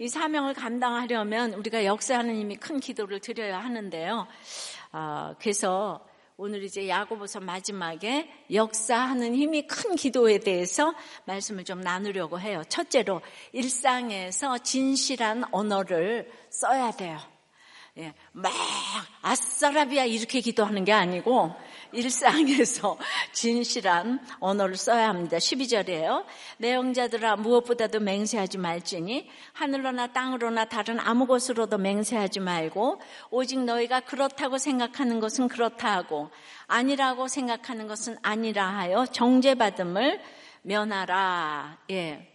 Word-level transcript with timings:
이 0.00 0.06
사명을 0.06 0.54
감당하려면 0.54 1.54
우리가 1.54 1.84
역사하는 1.84 2.36
힘이 2.36 2.54
큰 2.56 2.78
기도를 2.78 3.18
드려야 3.18 3.58
하는데요. 3.58 4.28
어, 4.92 5.34
그래서 5.40 6.06
오늘 6.36 6.62
이제 6.62 6.88
야고보서 6.88 7.40
마지막에 7.40 8.30
역사하는 8.52 9.34
힘이 9.34 9.66
큰 9.66 9.96
기도에 9.96 10.38
대해서 10.38 10.94
말씀을 11.24 11.64
좀 11.64 11.80
나누려고 11.80 12.38
해요. 12.38 12.62
첫째로 12.68 13.22
일상에서 13.52 14.58
진실한 14.58 15.42
언어를 15.50 16.30
써야 16.48 16.92
돼요. 16.92 17.18
예, 17.98 18.14
막 18.30 18.52
아싸라비아 19.22 20.04
이렇게 20.04 20.40
기도하는 20.40 20.84
게 20.84 20.92
아니고 20.92 21.56
일상에서 21.92 22.98
진실한 23.32 24.20
언어를 24.40 24.76
써야 24.76 25.08
합니다. 25.08 25.38
12절이에요. 25.38 26.24
내용자들아 26.58 27.36
무엇보다도 27.36 28.00
맹세하지 28.00 28.58
말지니 28.58 29.28
하늘로나 29.52 30.08
땅으로나 30.08 30.66
다른 30.66 30.98
아무 31.00 31.26
곳으로도 31.26 31.78
맹세하지 31.78 32.40
말고 32.40 33.00
오직 33.30 33.60
너희가 33.64 34.00
그렇다고 34.00 34.58
생각하는 34.58 35.20
것은 35.20 35.48
그렇다 35.48 35.92
하고 35.92 36.30
아니라고 36.66 37.28
생각하는 37.28 37.86
것은 37.86 38.18
아니라 38.22 38.68
하여 38.68 39.06
정죄받음을 39.06 40.20
면하라. 40.62 41.78
예. 41.90 42.34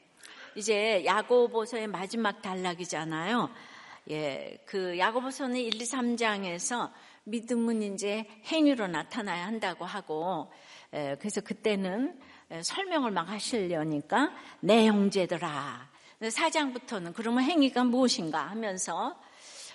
이제 0.55 1.03
야고보서의 1.05 1.87
마지막 1.87 2.41
단락이잖아요. 2.41 3.49
예, 4.09 4.57
그 4.65 4.97
야고보서는 4.99 5.55
1, 5.55 5.81
2, 5.81 5.85
3장에서 5.85 6.91
믿음은 7.25 7.81
이제 7.81 8.25
행위로 8.45 8.87
나타나야 8.87 9.45
한다고 9.45 9.85
하고 9.85 10.51
예, 10.93 11.15
그래서 11.19 11.41
그때는 11.41 12.19
설명을 12.61 13.11
막 13.11 13.29
하시려니까 13.29 14.31
내 14.59 14.87
형제들아 14.87 15.89
4장부터는 16.21 17.13
그러면 17.13 17.43
행위가 17.43 17.83
무엇인가 17.83 18.45
하면서 18.47 19.19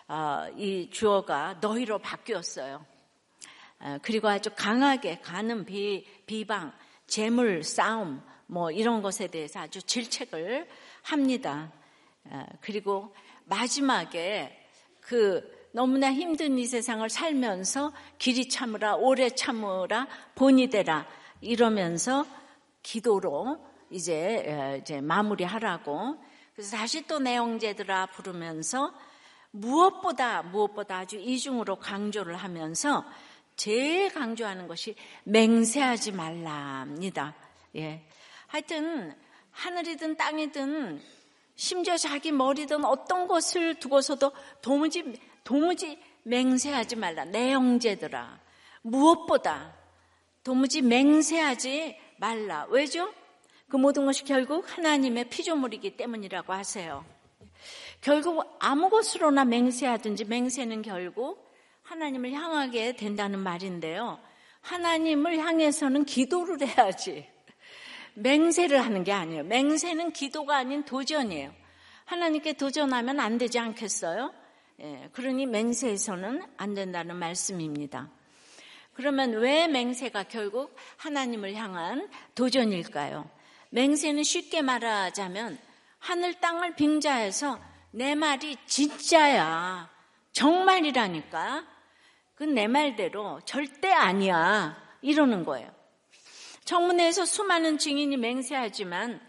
어, 0.08 0.46
이 0.56 0.88
주어가 0.90 1.58
너희로 1.60 1.98
바뀌었어요. 1.98 2.84
어, 3.80 3.98
그리고 4.00 4.28
아주 4.28 4.50
강하게 4.56 5.20
가는 5.20 5.64
비, 5.64 6.06
비방, 6.24 6.72
재물, 7.06 7.62
싸움 7.62 8.22
뭐 8.46 8.70
이런 8.70 9.02
것에 9.02 9.26
대해서 9.26 9.60
아주 9.60 9.82
질책을 9.82 10.66
합니다. 11.02 11.72
어, 12.24 12.46
그리고 12.60 13.14
마지막에 13.44 14.66
그 15.00 15.57
너무나 15.72 16.12
힘든 16.12 16.58
이 16.58 16.66
세상을 16.66 17.08
살면서 17.08 17.92
길이 18.18 18.48
참으라, 18.48 18.96
오래 18.96 19.30
참으라, 19.30 20.06
본이 20.34 20.68
되라 20.68 21.06
이러면서 21.40 22.26
기도로 22.82 23.58
이제 23.90 24.78
이제 24.80 25.00
마무리하라고 25.00 26.16
그래서 26.54 26.76
다시 26.76 27.06
또 27.06 27.18
내용제들아 27.18 28.06
부르면서 28.06 28.92
무엇보다 29.50 30.42
무엇보다 30.42 30.98
아주 30.98 31.16
이중으로 31.16 31.76
강조를 31.76 32.36
하면서 32.36 33.04
제일 33.56 34.12
강조하는 34.12 34.68
것이 34.68 34.94
맹세하지 35.24 36.12
말라입니다. 36.12 37.34
예. 37.76 38.04
하여튼 38.46 39.14
하늘이든 39.50 40.16
땅이든 40.16 41.00
심지어 41.58 41.96
자기 41.96 42.30
머리든 42.30 42.84
어떤 42.84 43.26
것을 43.26 43.74
두고서도 43.80 44.30
도무지 44.62 45.20
도무지 45.42 45.98
맹세하지 46.22 46.94
말라. 46.94 47.24
내 47.24 47.52
형제들아. 47.52 48.38
무엇보다 48.82 49.74
도무지 50.44 50.82
맹세하지 50.82 51.98
말라. 52.18 52.64
왜죠? 52.70 53.12
그 53.68 53.76
모든 53.76 54.06
것이 54.06 54.22
결국 54.22 54.64
하나님의 54.68 55.30
피조물이기 55.30 55.96
때문이라고 55.96 56.52
하세요. 56.52 57.04
결국 58.02 58.56
아무 58.60 58.88
것으로나 58.88 59.44
맹세하든지 59.44 60.26
맹세는 60.26 60.82
결국 60.82 61.44
하나님을 61.82 62.30
향하게 62.30 62.94
된다는 62.94 63.40
말인데요. 63.40 64.20
하나님을 64.60 65.38
향해서는 65.38 66.04
기도를 66.04 66.60
해야지. 66.64 67.28
맹세를 68.18 68.84
하는 68.84 69.04
게 69.04 69.12
아니에요. 69.12 69.44
맹세는 69.44 70.12
기도가 70.12 70.56
아닌 70.56 70.84
도전이에요. 70.84 71.52
하나님께 72.04 72.54
도전하면 72.54 73.20
안 73.20 73.38
되지 73.38 73.58
않겠어요? 73.58 74.32
예, 74.80 75.08
그러니 75.12 75.46
맹세에서는 75.46 76.42
안 76.56 76.74
된다는 76.74 77.16
말씀입니다. 77.16 78.10
그러면 78.94 79.32
왜 79.32 79.68
맹세가 79.68 80.24
결국 80.24 80.74
하나님을 80.96 81.54
향한 81.54 82.08
도전일까요? 82.34 83.28
맹세는 83.70 84.22
쉽게 84.22 84.62
말하자면 84.62 85.58
하늘 85.98 86.34
땅을 86.34 86.74
빙자해서 86.74 87.60
내 87.90 88.14
말이 88.14 88.56
진짜야. 88.66 89.88
정말이라니까. 90.32 91.66
그 92.34 92.44
내 92.44 92.68
말대로 92.68 93.40
절대 93.44 93.90
아니야. 93.90 94.76
이러는 95.02 95.44
거예요. 95.44 95.77
청문회에서 96.68 97.24
수많은 97.24 97.78
증인이 97.78 98.18
맹세하지만 98.18 99.22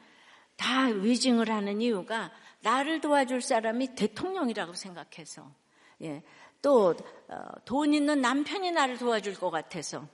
다 0.58 0.88
위증을 0.88 1.50
하는 1.50 1.82
이유가 1.82 2.34
나를 2.60 3.00
도와줄 3.00 3.42
사람이 3.42 3.96
대통령이라고 3.96 4.74
생각해서 4.74 5.50
예, 6.02 6.22
또돈 6.62 6.98
어, 7.30 7.94
있는 7.94 8.20
남편이 8.20 8.72
나를 8.72 8.98
도와줄 8.98 9.36
것 9.36 9.52
같아서 9.52 10.06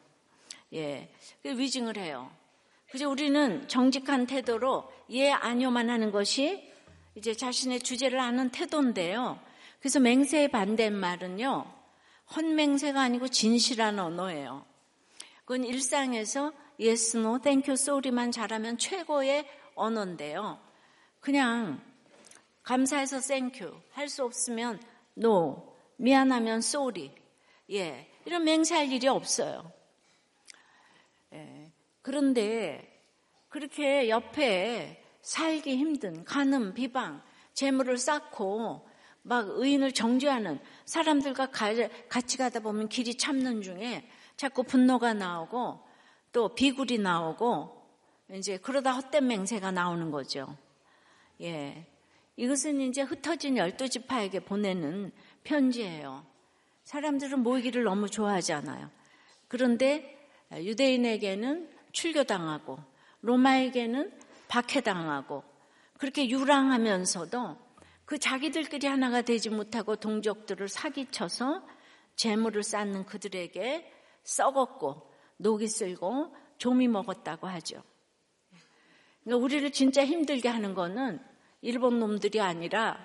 예, 0.73 1.11
위증을 1.43 1.97
해요. 1.97 2.29
그래서 2.89 3.09
우리는 3.09 3.67
정직한 3.67 4.27
태도로 4.27 4.87
예 5.09 5.31
아니요만 5.31 5.89
하는 5.89 6.11
것이 6.11 6.71
이제 7.15 7.33
자신의 7.33 7.79
주제를 7.79 8.19
아는 8.19 8.51
태도인데요. 8.51 9.39
그래서 9.79 9.99
맹세의 9.99 10.49
반대말은요. 10.49 11.73
헌맹세가 12.35 13.01
아니고 13.01 13.29
진실한 13.29 13.97
언어예요. 13.97 14.63
그건 15.39 15.63
일상에서 15.63 16.53
yes, 16.79 17.17
no, 17.17 17.39
thank 17.39 17.69
you, 17.69 17.73
sorry만 17.73 18.31
잘하면 18.31 18.77
최고의 18.77 19.45
언어인데요. 19.75 20.59
그냥 21.19 21.81
감사해서 22.63 23.19
thank 23.19 23.49
you. 23.49 23.73
할수 23.91 24.23
없으면 24.23 24.79
no. 25.17 25.75
미안하면 25.97 26.57
sorry. 26.57 27.11
예. 27.71 28.11
이런 28.25 28.43
맹세할 28.43 28.91
일이 28.91 29.07
없어요. 29.07 29.71
예. 31.33 31.71
그런데 32.01 33.01
그렇게 33.49 34.09
옆에 34.09 35.03
살기 35.21 35.77
힘든 35.77 36.23
간음, 36.25 36.73
비방, 36.73 37.21
재물을 37.53 37.97
쌓고 37.97 38.87
막 39.21 39.47
의인을 39.49 39.91
정죄하는 39.91 40.59
사람들과 40.85 41.49
같이 41.49 42.37
가다 42.37 42.59
보면 42.59 42.89
길이 42.89 43.17
참는 43.17 43.61
중에 43.61 44.07
자꾸 44.37 44.63
분노가 44.63 45.13
나오고 45.13 45.84
또 46.35 46.49
비굴이 46.49 46.97
나오고 46.97 47.81
이제 48.33 48.57
그러다 48.57 48.91
헛된 48.91 49.25
맹세가 49.25 49.71
나오는 49.71 50.11
거죠. 50.11 50.57
예. 51.39 51.87
이것은 52.35 52.81
이제 52.81 53.03
흩어진 53.03 53.55
열두 53.55 53.87
지파에게 53.87 54.41
보내는 54.41 55.13
편지예요. 55.45 56.25
사람들은 56.83 57.39
모이기를 57.39 57.85
너무 57.85 58.09
좋아하잖아요. 58.09 58.89
그런데 59.47 60.27
유대인에게는 60.51 61.69
출교당하고 61.93 62.79
로마에게는 63.21 64.11
박해당하고 64.49 65.41
그렇게 65.97 66.29
유랑하면서도 66.29 67.57
그 68.03 68.19
자기들끼리 68.19 68.87
하나가 68.87 69.21
되지 69.21 69.49
못하고 69.49 69.95
동족들을 69.95 70.67
사기쳐서 70.67 71.65
재물을 72.17 72.61
쌓는 72.61 73.05
그들에게 73.05 73.89
썩었고 74.25 75.14
녹이 75.37 75.67
쓸고 75.67 76.35
좀이 76.57 76.87
먹었다고 76.87 77.47
하죠. 77.47 77.83
그러니까 79.23 79.43
우리를 79.43 79.71
진짜 79.71 80.05
힘들게 80.05 80.47
하는 80.49 80.73
거는 80.73 81.19
일본 81.61 81.99
놈들이 81.99 82.39
아니라 82.39 82.97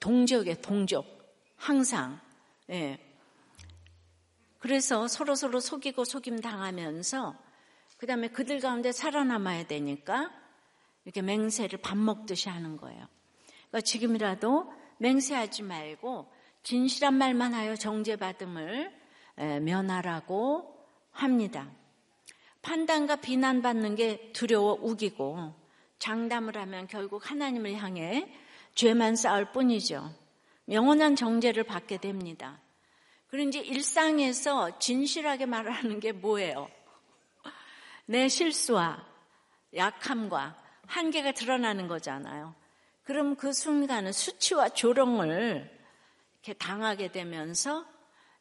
동족의 0.00 0.62
동족. 0.62 1.16
항상. 1.56 2.20
예. 2.70 2.98
그래서 4.58 5.08
서로 5.08 5.34
서로 5.34 5.60
속이고 5.60 6.04
속임 6.04 6.40
당하면서 6.40 7.36
그 7.96 8.06
다음에 8.06 8.28
그들 8.28 8.60
가운데 8.60 8.92
살아남아야 8.92 9.66
되니까 9.66 10.30
이렇게 11.04 11.22
맹세를 11.22 11.80
밥 11.80 11.96
먹듯이 11.96 12.48
하는 12.48 12.76
거예요. 12.76 13.06
그러니까 13.68 13.80
지금이라도 13.80 14.72
맹세하지 14.98 15.62
말고 15.62 16.30
진실한 16.62 17.14
말만 17.14 17.54
하여 17.54 17.74
정죄받음을 17.76 18.92
면하라고 19.62 20.75
합니다. 21.22 21.70
판단과 22.62 23.16
비난받는 23.16 23.94
게 23.94 24.32
두려워 24.32 24.78
우기고 24.80 25.54
장담을 25.98 26.56
하면 26.56 26.86
결국 26.86 27.30
하나님을 27.30 27.74
향해 27.76 28.28
죄만 28.74 29.16
쌓을 29.16 29.52
뿐이죠. 29.52 30.12
영원한 30.68 31.16
정죄를 31.16 31.62
받게 31.64 31.98
됩니다. 31.98 32.60
그런지 33.28 33.60
일상에서 33.60 34.78
진실하게 34.78 35.46
말하는 35.46 36.00
게 36.00 36.12
뭐예요? 36.12 36.68
내 38.06 38.28
실수와 38.28 39.04
약함과 39.74 40.56
한계가 40.86 41.32
드러나는 41.32 41.88
거잖아요. 41.88 42.54
그럼 43.04 43.36
그 43.36 43.52
순간은 43.52 44.12
수치와 44.12 44.70
조롱을 44.70 45.70
이렇게 46.34 46.52
당하게 46.54 47.12
되면서 47.12 47.86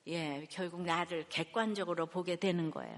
예, 0.07 0.45
결국 0.49 0.81
나를 0.83 1.25
객관적으로 1.29 2.05
보게 2.05 2.35
되는 2.35 2.69
거예요. 2.71 2.95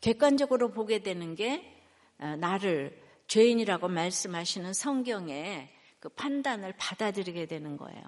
객관적으로 0.00 0.70
보게 0.70 0.98
되는 0.98 1.34
게 1.34 1.78
어, 2.18 2.36
나를 2.36 3.00
죄인이라고 3.28 3.88
말씀하시는 3.88 4.72
성경의 4.72 5.68
그 6.00 6.08
판단을 6.10 6.74
받아들이게 6.76 7.46
되는 7.46 7.76
거예요. 7.76 8.02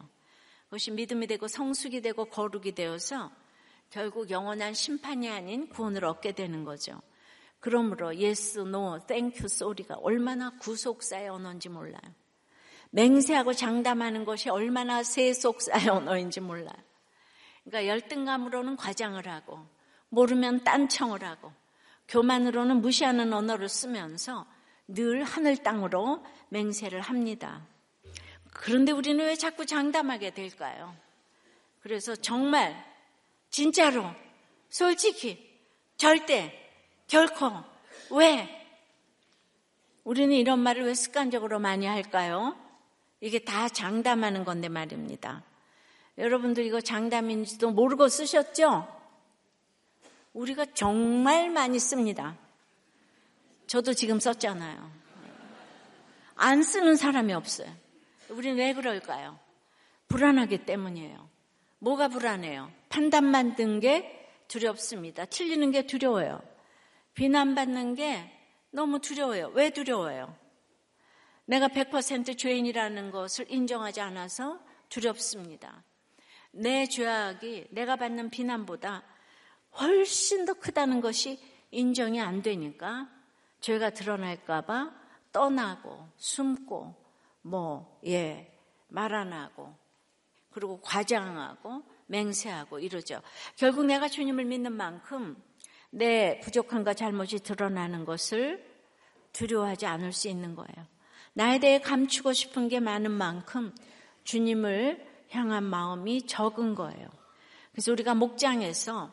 그것이 0.65 0.91
믿음이 0.91 1.27
되고 1.27 1.49
성숙이 1.49 2.03
되고 2.03 2.25
거룩이 2.25 2.73
되어서 2.73 3.31
결국 3.91 4.31
영원한 4.31 4.75
심판이 4.75 5.31
아닌 5.31 5.69
구원을 5.69 6.05
얻게 6.05 6.33
되는 6.33 6.65
거죠. 6.65 7.01
그러므로 7.61 8.13
no, 8.13 8.99
thank 9.07 9.39
you, 9.39 9.45
sorry가 9.45 9.95
얼마나 9.97 10.51
구속사의 10.59 11.29
언어인지 11.29 11.69
몰라요. 11.69 12.03
맹세하고 12.91 13.55
장담하는 13.55 14.25
것이 14.25 14.51
얼마나 14.51 15.03
세속사의 15.03 15.89
언어인지 15.89 16.41
몰라요. 16.41 16.77
그러니까 17.65 17.93
열등감으로는 17.93 18.77
과장을 18.77 19.27
하고 19.27 19.67
모르면 20.11 20.65
딴청을 20.65 21.25
하고 21.25 21.53
교만으로는 22.09 22.81
무시하는 22.81 23.33
언어를 23.33 23.69
쓰면서 23.69 24.47
늘 24.87 25.25
하늘 25.25 25.57
땅으로 25.57 26.25
맹세를 26.51 27.01
합니다. 27.01 27.67
그런데 28.53 28.93
우리는 28.93 29.25
왜 29.25 29.35
자꾸 29.35 29.67
장담하게 29.67 30.31
될까요? 30.31 30.95
그래서 31.81 32.15
정말 32.15 32.85
진짜로, 33.51 34.05
솔직히, 34.69 35.39
절대, 35.97 36.71
결코, 37.07 37.51
왜? 38.11 38.61
우리는 40.05 40.35
이런 40.35 40.61
말을 40.61 40.85
왜 40.85 40.95
습관적으로 40.95 41.59
많이 41.59 41.87
할까요? 41.87 42.57
이게 43.21 43.39
다 43.39 43.69
장담하는 43.69 44.45
건데 44.45 44.69
말입니다. 44.69 45.43
여러분들 46.19 46.65
이거 46.65 46.81
장담인지도 46.81 47.71
모르고 47.71 48.09
쓰셨죠? 48.09 48.89
우리가 50.33 50.67
정말 50.75 51.51
많이 51.51 51.79
씁니다. 51.79 52.37
저도 53.67 53.95
지금 53.95 54.21
썼잖아요. 54.21 54.91
안 56.37 56.63
쓰는 56.63 56.97
사람이 56.97 57.33
없어요. 57.33 57.69
우리는 58.29 58.57
왜 58.59 58.75
그럴까요? 58.75 59.39
불안하기 60.09 60.65
때문이에요. 60.65 61.29
뭐가 61.79 62.09
불안해요? 62.09 62.71
판단만 62.89 63.57
든 63.57 63.81
게 63.81 64.21
두렵습니다. 64.49 65.25
틀리는 65.25 65.71
게 65.71 65.87
두려워요. 65.87 66.41
비난받는 67.15 67.95
게 67.95 68.31
너무 68.71 69.01
두려워요. 69.01 69.51
왜 69.55 69.71
두려워요? 69.71 70.37
내가 71.47 71.69
100% 71.69 72.37
죄인이라는 72.37 73.11
것을 73.11 73.47
인정하지 73.51 74.01
않아서 74.01 74.61
두렵습니다. 74.89 75.83
내 76.55 76.87
죄악이 76.87 77.69
내가 77.71 77.97
받는 77.97 78.31
비난보다 78.31 79.03
훨씬 79.81 80.45
더 80.45 80.55
크다는 80.55 81.01
것이 81.01 81.39
인정이 81.71 82.21
안 82.21 82.43
되니까 82.43 83.09
죄가 83.61 83.91
드러날까봐 83.91 84.93
떠나고 85.33 86.09
숨고 86.17 86.95
뭐, 87.43 88.01
예, 88.07 88.51
말 88.89 89.13
안 89.13 89.33
하고 89.33 89.75
그리고 90.51 90.81
과장하고 90.81 91.83
맹세하고 92.07 92.79
이러죠. 92.79 93.21
결국 93.57 93.87
내가 93.87 94.09
주님을 94.09 94.45
믿는 94.45 94.73
만큼 94.73 95.37
내 95.91 96.41
부족함과 96.41 96.95
잘못이 96.95 97.41
드러나는 97.41 98.05
것을 98.05 98.65
두려워하지 99.33 99.87
않을 99.87 100.13
수 100.13 100.29
있는 100.29 100.55
거예요. 100.55 100.87
나에 101.33 101.59
대해 101.59 101.81
감추고 101.81 102.33
싶은 102.33 102.69
게 102.69 102.79
많은 102.79 103.11
만큼 103.11 103.75
주님을 104.23 105.14
향한 105.35 105.65
마음이 105.65 106.27
적은 106.27 106.75
거예요. 106.75 107.09
그래서 107.73 107.93
우리가 107.93 108.15
목장에서 108.15 109.13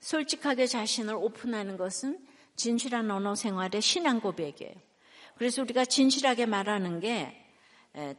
솔직하게 0.00 0.66
자신을 0.66 1.14
오픈하는 1.14 1.76
것은 1.76 2.18
진실한 2.56 3.10
언어 3.10 3.34
생활의 3.34 3.80
신앙 3.80 4.20
고백이에요. 4.20 4.74
그래서 5.36 5.62
우리가 5.62 5.84
진실하게 5.84 6.46
말하는 6.46 7.00
게 7.00 7.42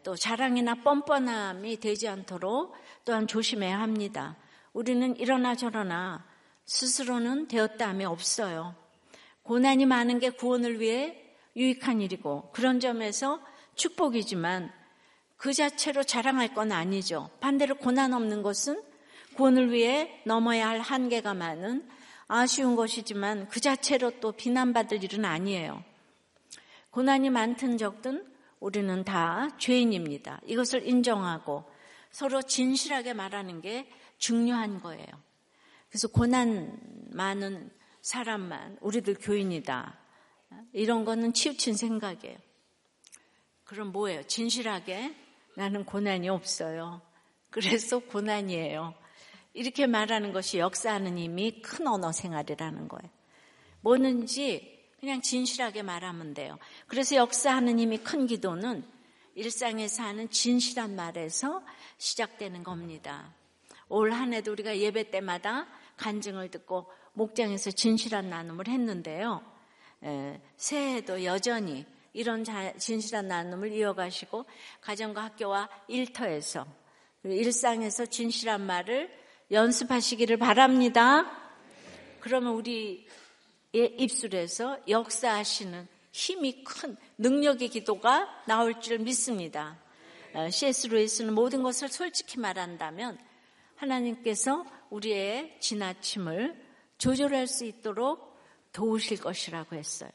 또 0.03 0.15
자랑이나 0.15 0.75
뻔뻔함이 0.75 1.79
되지 1.79 2.07
않도록 2.07 2.75
또한 3.05 3.25
조심해야 3.25 3.79
합니다. 3.79 4.37
우리는 4.71 5.15
이러나 5.17 5.55
저러나 5.55 6.25
스스로는 6.65 7.47
되었다 7.47 7.89
함이 7.89 8.05
없어요. 8.05 8.75
고난이 9.41 9.85
많은 9.85 10.19
게 10.19 10.29
구원을 10.29 10.79
위해 10.79 11.19
유익한 11.55 12.01
일이고 12.01 12.51
그런 12.53 12.79
점에서 12.79 13.41
축복이지만 13.75 14.71
그 15.43 15.51
자체로 15.51 16.05
자랑할 16.05 16.53
건 16.53 16.71
아니죠. 16.71 17.29
반대로 17.41 17.75
고난 17.75 18.13
없는 18.13 18.43
것은 18.43 18.81
구원을 19.35 19.73
위해 19.73 20.21
넘어야 20.25 20.69
할 20.69 20.79
한계가 20.79 21.33
많은 21.33 21.85
아쉬운 22.27 22.77
것이지만 22.77 23.49
그 23.49 23.59
자체로 23.59 24.21
또 24.21 24.31
비난받을 24.31 25.03
일은 25.03 25.25
아니에요. 25.25 25.83
고난이 26.91 27.29
많든 27.29 27.77
적든 27.77 28.25
우리는 28.61 29.03
다 29.03 29.49
죄인입니다. 29.57 30.39
이것을 30.45 30.87
인정하고 30.87 31.65
서로 32.09 32.41
진실하게 32.41 33.11
말하는 33.11 33.59
게 33.59 33.91
중요한 34.17 34.79
거예요. 34.79 35.05
그래서 35.89 36.07
고난 36.07 36.79
많은 37.11 37.69
사람만 38.01 38.77
우리들 38.79 39.15
교인이다. 39.15 39.99
이런 40.71 41.03
거는 41.03 41.33
치우친 41.33 41.75
생각이에요. 41.75 42.37
그럼 43.65 43.91
뭐예요? 43.91 44.23
진실하게 44.23 45.22
나는 45.55 45.85
고난이 45.85 46.29
없어요. 46.29 47.01
그래서 47.49 47.99
고난이에요. 47.99 48.93
이렇게 49.53 49.85
말하는 49.85 50.33
것이 50.33 50.57
역사하는 50.57 51.17
이미 51.17 51.61
큰 51.61 51.87
언어 51.87 52.11
생활이라는 52.11 52.87
거예요. 52.87 53.11
뭐든지 53.81 54.73
그냥 54.99 55.21
진실하게 55.21 55.83
말하면 55.83 56.33
돼요. 56.33 56.57
그래서 56.87 57.15
역사하는 57.15 57.79
힘이 57.79 57.99
큰 57.99 58.25
기도는 58.25 58.83
일상에서 59.35 60.03
하는 60.03 60.29
진실한 60.29 60.95
말에서 60.95 61.63
시작되는 61.97 62.63
겁니다. 62.63 63.33
올 63.89 64.13
한 64.13 64.33
해도 64.33 64.51
우리가 64.51 64.77
예배 64.77 65.11
때마다 65.11 65.67
간증을 65.97 66.49
듣고 66.49 66.91
목장에서 67.13 67.71
진실한 67.71 68.29
나눔을 68.29 68.67
했는데요. 68.67 69.43
새해에도 70.57 71.23
여전히 71.23 71.85
이런 72.13 72.45
진실한 72.77 73.27
나눔을 73.27 73.71
이어가시고 73.71 74.45
가정과 74.81 75.23
학교와 75.23 75.69
일터에서 75.87 76.65
일상에서 77.23 78.05
진실한 78.05 78.61
말을 78.61 79.11
연습하시기를 79.51 80.37
바랍니다. 80.37 81.25
그러면 82.19 82.53
우리 82.53 83.07
입술에서 83.73 84.79
역사하시는 84.87 85.87
힘이 86.11 86.63
큰 86.63 86.95
능력의 87.17 87.69
기도가 87.69 88.29
나올 88.45 88.79
줄 88.79 88.99
믿습니다. 88.99 89.79
C.S. 90.51 90.87
어, 90.87 90.89
루이스는 90.91 91.33
모든 91.33 91.63
것을 91.63 91.89
솔직히 91.89 92.39
말한다면 92.39 93.17
하나님께서 93.75 94.65
우리의 94.89 95.57
지나침을 95.59 96.55
조절할 96.97 97.47
수 97.47 97.65
있도록 97.65 98.37
도우실 98.71 99.19
것이라고 99.19 99.75
했어요. 99.75 100.09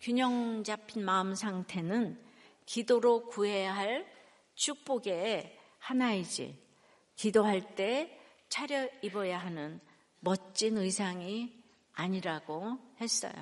균형 0.00 0.62
잡힌 0.64 1.04
마음 1.04 1.34
상태는 1.34 2.20
기도로 2.66 3.26
구해야 3.26 3.74
할 3.74 4.06
축복의 4.54 5.58
하나이지. 5.78 6.56
기도할 7.16 7.74
때 7.74 8.18
차려 8.48 8.88
입어야 9.02 9.38
하는 9.38 9.80
멋진 10.20 10.76
의상이 10.78 11.52
아니라고 11.94 12.78
했어요. 13.00 13.32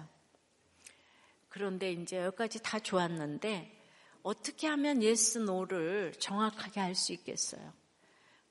그런데 1.48 1.92
이제 1.92 2.18
여기까지 2.18 2.62
다 2.62 2.78
좋았는데 2.78 3.72
어떻게 4.22 4.66
하면 4.66 5.02
yes 5.02 5.38
no를 5.38 6.12
정확하게 6.18 6.80
할 6.80 6.94
수 6.94 7.12
있겠어요? 7.12 7.72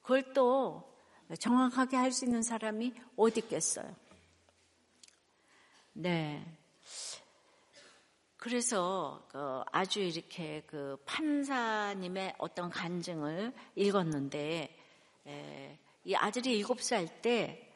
그걸 0.02 0.34
또 0.34 0.96
정확하게 1.40 1.98
할 1.98 2.12
수 2.12 2.26
있는 2.26 2.42
사람이 2.44 2.94
어디 3.18 3.40
있겠어요? 3.42 3.96
네. 5.94 6.46
그래서 8.46 9.26
그 9.32 9.64
아주 9.72 10.02
이렇게 10.02 10.62
그 10.68 10.98
판사님의 11.08 12.36
어떤 12.38 12.70
간증을 12.70 13.52
읽었는데 13.76 14.78
이 16.04 16.14
아들이 16.14 16.56
일곱 16.56 16.80
살 16.84 17.08
때 17.24 17.74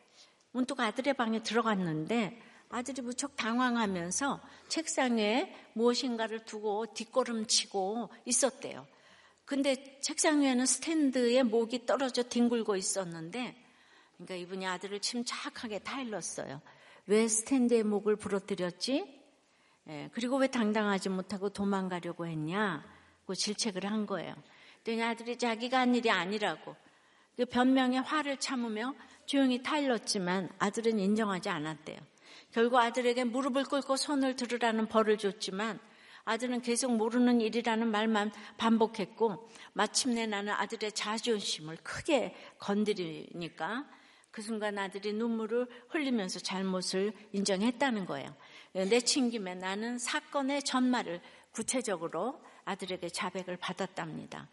문득 0.52 0.80
아들의 0.80 1.16
방에 1.16 1.42
들어갔는데 1.42 2.40
아들이 2.70 3.02
무척 3.02 3.36
당황하면서 3.36 4.40
책상에 4.68 5.56
무엇인가를 5.74 6.46
두고 6.46 6.94
뒷걸음치고 6.94 8.12
있었대요. 8.26 8.86
근데 9.46 10.00
책상 10.02 10.42
위에는 10.42 10.68
스탠드에 10.68 11.42
목이 11.42 11.88
떨어져 11.88 12.22
뒹굴고 12.22 12.76
있었는데 12.76 13.56
그러니까 14.18 14.36
이분이 14.36 14.68
아들을 14.68 15.00
침착하게 15.00 15.80
타일렀어요. 15.80 16.62
왜 17.08 17.28
스탠드에 17.28 17.82
목을 17.82 18.18
부러뜨렸지? 18.18 19.18
예, 19.90 20.10
그리고 20.14 20.38
왜 20.38 20.48
당당하지 20.48 21.10
못하고 21.10 21.50
도망가려고 21.50 22.26
했냐? 22.26 22.84
자꾸 23.30 23.36
질책을 23.36 23.86
한 23.86 24.08
거예요. 24.08 24.34
그랬더니 24.84 25.04
아들이 25.04 25.38
자기가 25.38 25.82
한 25.82 25.94
일이 25.94 26.10
아니라고 26.10 26.76
그 27.38 27.46
변명에 27.46 28.00
화를 28.00 28.38
참으며 28.38 28.96
조용히 29.28 29.62
타일렀지만 29.62 30.50
아들은 30.58 30.98
인정하지 30.98 31.50
않았대요. 31.50 32.00
결국 32.52 32.78
아들에게 32.78 33.26
무릎을 33.26 33.66
꿇고 33.66 33.98
손을 33.98 34.36
들으라는 34.36 34.88
벌을 34.88 35.20
줬지만 35.20 35.80
아들은 36.26 36.62
계속 36.62 36.96
모르는 36.96 37.40
일이라는 37.40 37.88
말만 37.88 38.32
반복했고 38.58 39.48
마침내 39.74 40.26
나는 40.26 40.54
아들의 40.54 40.92
자존심을 40.94 41.78
크게 41.84 42.36
건드리니까 42.58 43.86
그 44.32 44.42
순간 44.42 44.78
아들이 44.80 45.14
눈물을 45.14 45.68
흘리면서 45.90 46.40
잘못을 46.40 47.14
인정했다는 47.32 48.08
거예요. 48.08 48.36
내친 48.74 49.30
김에 49.30 49.56
나는 49.56 49.98
사건의 49.98 50.64
전말을 50.64 51.22
구체적으로 51.52 52.42
아들에게 52.66 53.10
자백을 53.10 53.58
받았답니다. 53.58 54.48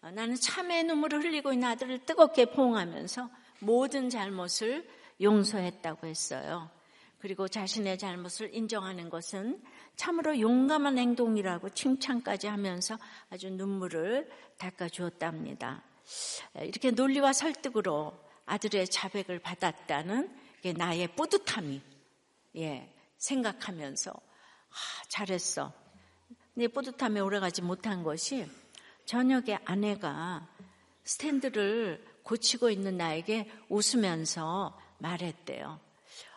나는 0.00 0.36
참의 0.36 0.84
눈물을 0.84 1.22
흘리고 1.22 1.52
있는 1.52 1.68
아들을 1.68 2.06
뜨겁게 2.06 2.46
포옹하면서 2.46 3.28
모든 3.60 4.08
잘못을 4.08 4.88
용서했다고 5.20 6.06
했어요. 6.06 6.70
그리고 7.18 7.48
자신의 7.48 7.98
잘못을 7.98 8.54
인정하는 8.54 9.08
것은 9.08 9.60
참으로 9.96 10.38
용감한 10.38 10.98
행동이라고 10.98 11.70
칭찬까지 11.70 12.46
하면서 12.46 12.98
아주 13.30 13.50
눈물을 13.50 14.30
닦아주었답니다. 14.58 15.82
이렇게 16.60 16.90
논리와 16.90 17.32
설득으로 17.32 18.16
아들의 18.44 18.86
자백을 18.88 19.40
받았다는 19.40 20.30
게 20.62 20.72
나의 20.72 21.08
뿌듯함이 21.16 21.80
예, 22.58 22.95
생각하면서 23.18 24.10
아, 24.12 25.04
잘했어. 25.08 25.72
내 26.54 26.68
뿌듯함에 26.68 27.20
오래가지 27.20 27.62
못한 27.62 28.02
것이 28.02 28.50
저녁에 29.04 29.58
아내가 29.64 30.48
스탠드를 31.04 32.04
고치고 32.22 32.70
있는 32.70 32.96
나에게 32.96 33.50
웃으면서 33.68 34.78
말했대요. 34.98 35.78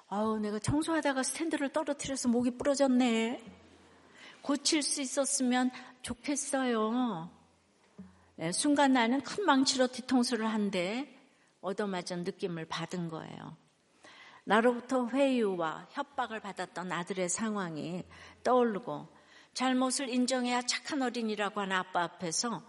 아우, 0.07 0.39
내가 0.39 0.59
청소하다가 0.59 1.23
스탠드를 1.23 1.69
떨어뜨려서 1.71 2.29
목이 2.29 2.57
부러졌네. 2.57 3.43
고칠 4.41 4.81
수 4.81 5.01
있었으면 5.01 5.71
좋겠어요. 6.01 7.29
네, 8.35 8.51
순간 8.51 8.93
나는 8.93 9.21
큰 9.21 9.45
망치로 9.45 9.87
뒤통수를 9.87 10.47
한데 10.47 11.15
얻어맞은 11.61 12.23
느낌을 12.23 12.65
받은 12.65 13.09
거예요. 13.09 13.57
나로부터 14.49 15.07
회유와 15.09 15.89
협박을 15.91 16.39
받았던 16.39 16.91
아들의 16.91 17.29
상황이 17.29 18.03
떠오르고 18.43 19.07
잘못을 19.53 20.09
인정해야 20.09 20.63
착한 20.63 21.03
어린이라고 21.03 21.61
하는 21.61 21.75
아빠 21.75 22.01
앞에서 22.01 22.63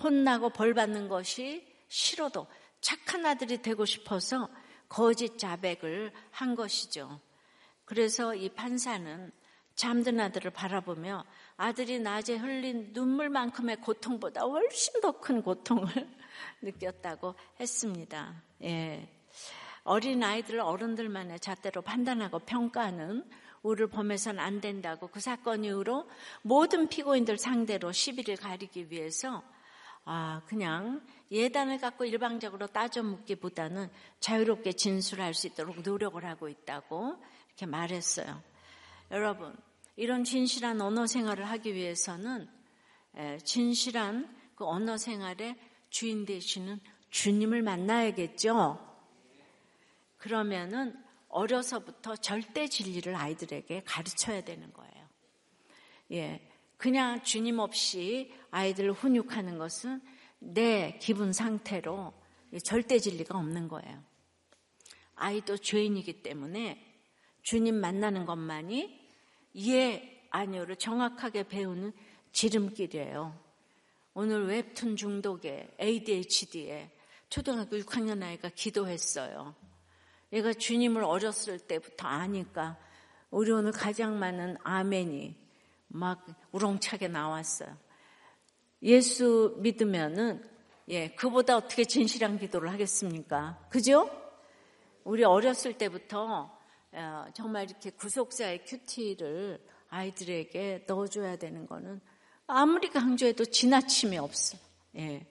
혼나고 0.00 0.50
벌 0.50 0.74
받는 0.74 1.08
것이 1.08 1.66
싫어도 1.88 2.46
착한 2.80 3.26
아들이 3.26 3.60
되고 3.60 3.84
싶어서 3.84 4.48
거짓 4.88 5.36
자백을 5.36 6.12
한 6.30 6.54
것이죠. 6.54 7.20
그래서 7.84 8.36
이 8.36 8.48
판사는 8.50 9.32
잠든 9.74 10.20
아들을 10.20 10.52
바라보며 10.52 11.24
아들이 11.56 11.98
낮에 11.98 12.36
흘린 12.36 12.90
눈물만큼의 12.92 13.80
고통보다 13.80 14.42
훨씬 14.42 15.00
더 15.00 15.10
큰 15.10 15.42
고통을 15.42 15.88
느꼈다고 16.62 17.34
했습니다. 17.58 18.40
예. 18.62 19.23
어린 19.84 20.22
아이들 20.22 20.60
어른들만의 20.60 21.40
잣대로 21.40 21.82
판단하고 21.82 22.40
평가하는 22.40 23.24
우를 23.62 23.86
범해서는 23.86 24.40
안 24.40 24.60
된다고 24.60 25.08
그 25.08 25.20
사건 25.20 25.64
이후로 25.64 26.08
모든 26.42 26.88
피고인들 26.88 27.38
상대로 27.38 27.92
시비를 27.92 28.36
가리기 28.36 28.90
위해서 28.90 29.42
아, 30.06 30.42
그냥 30.46 31.00
예단을 31.30 31.78
갖고 31.78 32.04
일방적으로 32.04 32.66
따져 32.66 33.02
묻기보다는 33.02 33.88
자유롭게 34.20 34.72
진술할 34.72 35.32
수 35.32 35.46
있도록 35.46 35.80
노력을 35.82 36.22
하고 36.24 36.48
있다고 36.48 37.16
이렇게 37.48 37.64
말했어요. 37.66 38.42
여러분, 39.10 39.56
이런 39.96 40.24
진실한 40.24 40.80
언어 40.80 41.06
생활을 41.06 41.48
하기 41.50 41.74
위해서는 41.74 42.48
진실한 43.44 44.34
그 44.56 44.66
언어 44.66 44.96
생활의 44.98 45.56
주인 45.88 46.26
되시는 46.26 46.80
주님을 47.10 47.62
만나야겠죠? 47.62 48.93
그러면은 50.24 50.96
어려서부터 51.28 52.16
절대 52.16 52.66
진리를 52.66 53.14
아이들에게 53.14 53.82
가르쳐야 53.84 54.40
되는 54.40 54.72
거예요. 54.72 55.08
예. 56.12 56.50
그냥 56.78 57.22
주님 57.22 57.58
없이 57.58 58.32
아이들을 58.50 58.92
훈육하는 58.92 59.58
것은 59.58 60.00
내 60.38 60.98
기분 60.98 61.34
상태로 61.34 62.14
절대 62.62 62.98
진리가 62.98 63.36
없는 63.36 63.68
거예요. 63.68 64.02
아이도 65.14 65.58
죄인이기 65.58 66.22
때문에 66.22 66.82
주님 67.42 67.74
만나는 67.74 68.24
것만이 68.24 69.06
예, 69.58 70.26
아니오를 70.30 70.76
정확하게 70.76 71.48
배우는 71.48 71.92
지름길이에요. 72.32 73.38
오늘 74.14 74.46
웹툰 74.46 74.96
중독에 74.96 75.68
ADHD에 75.78 76.90
초등학교 77.28 77.76
6학년 77.76 78.22
아이가 78.22 78.48
기도했어요. 78.48 79.54
얘가 80.34 80.52
주님을 80.52 81.04
어렸을 81.04 81.60
때부터 81.60 82.08
아니까 82.08 82.76
우리 83.30 83.52
오늘 83.52 83.70
가장 83.70 84.18
많은 84.18 84.56
아멘이 84.64 85.36
막 85.86 86.26
우렁차게 86.50 87.06
나왔어요. 87.06 87.76
예수 88.82 89.54
믿으면은 89.58 90.44
예, 90.88 91.14
그보다 91.14 91.56
어떻게 91.56 91.84
진실한 91.84 92.38
기도를 92.38 92.70
하겠습니까? 92.70 93.64
그죠? 93.70 94.10
우리 95.04 95.22
어렸을 95.22 95.78
때부터 95.78 96.50
어, 96.92 97.26
정말 97.32 97.70
이렇게 97.70 97.90
구속사의 97.90 98.64
큐티를 98.64 99.64
아이들에게 99.88 100.84
넣어줘야 100.88 101.36
되는 101.36 101.66
거는 101.66 102.00
아무리 102.48 102.90
강조해도 102.90 103.44
지나침이 103.46 104.18
없어. 104.18 104.58
예. 104.96 105.26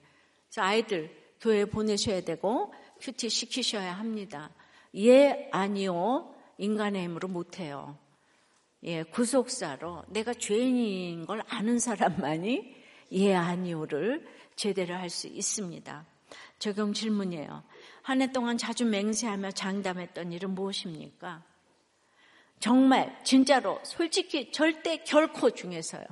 그래서 0.48 0.62
아이들 0.62 1.14
교회 1.40 1.66
보내셔야 1.66 2.22
되고 2.22 2.72
큐티 3.00 3.28
시키셔야 3.28 3.92
합니다. 3.92 4.50
예, 4.96 5.48
아니요. 5.52 6.34
인간의 6.58 7.02
힘으로 7.04 7.28
못해요. 7.28 7.98
예, 8.84 9.02
구속사로 9.02 10.04
내가 10.08 10.34
죄인인 10.34 11.26
걸 11.26 11.42
아는 11.48 11.78
사람만이 11.78 12.74
예, 13.12 13.34
아니요를 13.34 14.26
제대로 14.56 14.94
할 14.94 15.10
수 15.10 15.26
있습니다. 15.26 16.06
적용 16.58 16.92
질문이에요. 16.92 17.62
한 18.02 18.20
해 18.20 18.30
동안 18.32 18.56
자주 18.58 18.84
맹세하며 18.84 19.52
장담했던 19.52 20.32
일은 20.32 20.50
무엇입니까? 20.50 21.42
정말 22.60 23.18
진짜로 23.24 23.80
솔직히 23.82 24.52
절대 24.52 24.98
결코 24.98 25.50
중에서요. 25.50 26.04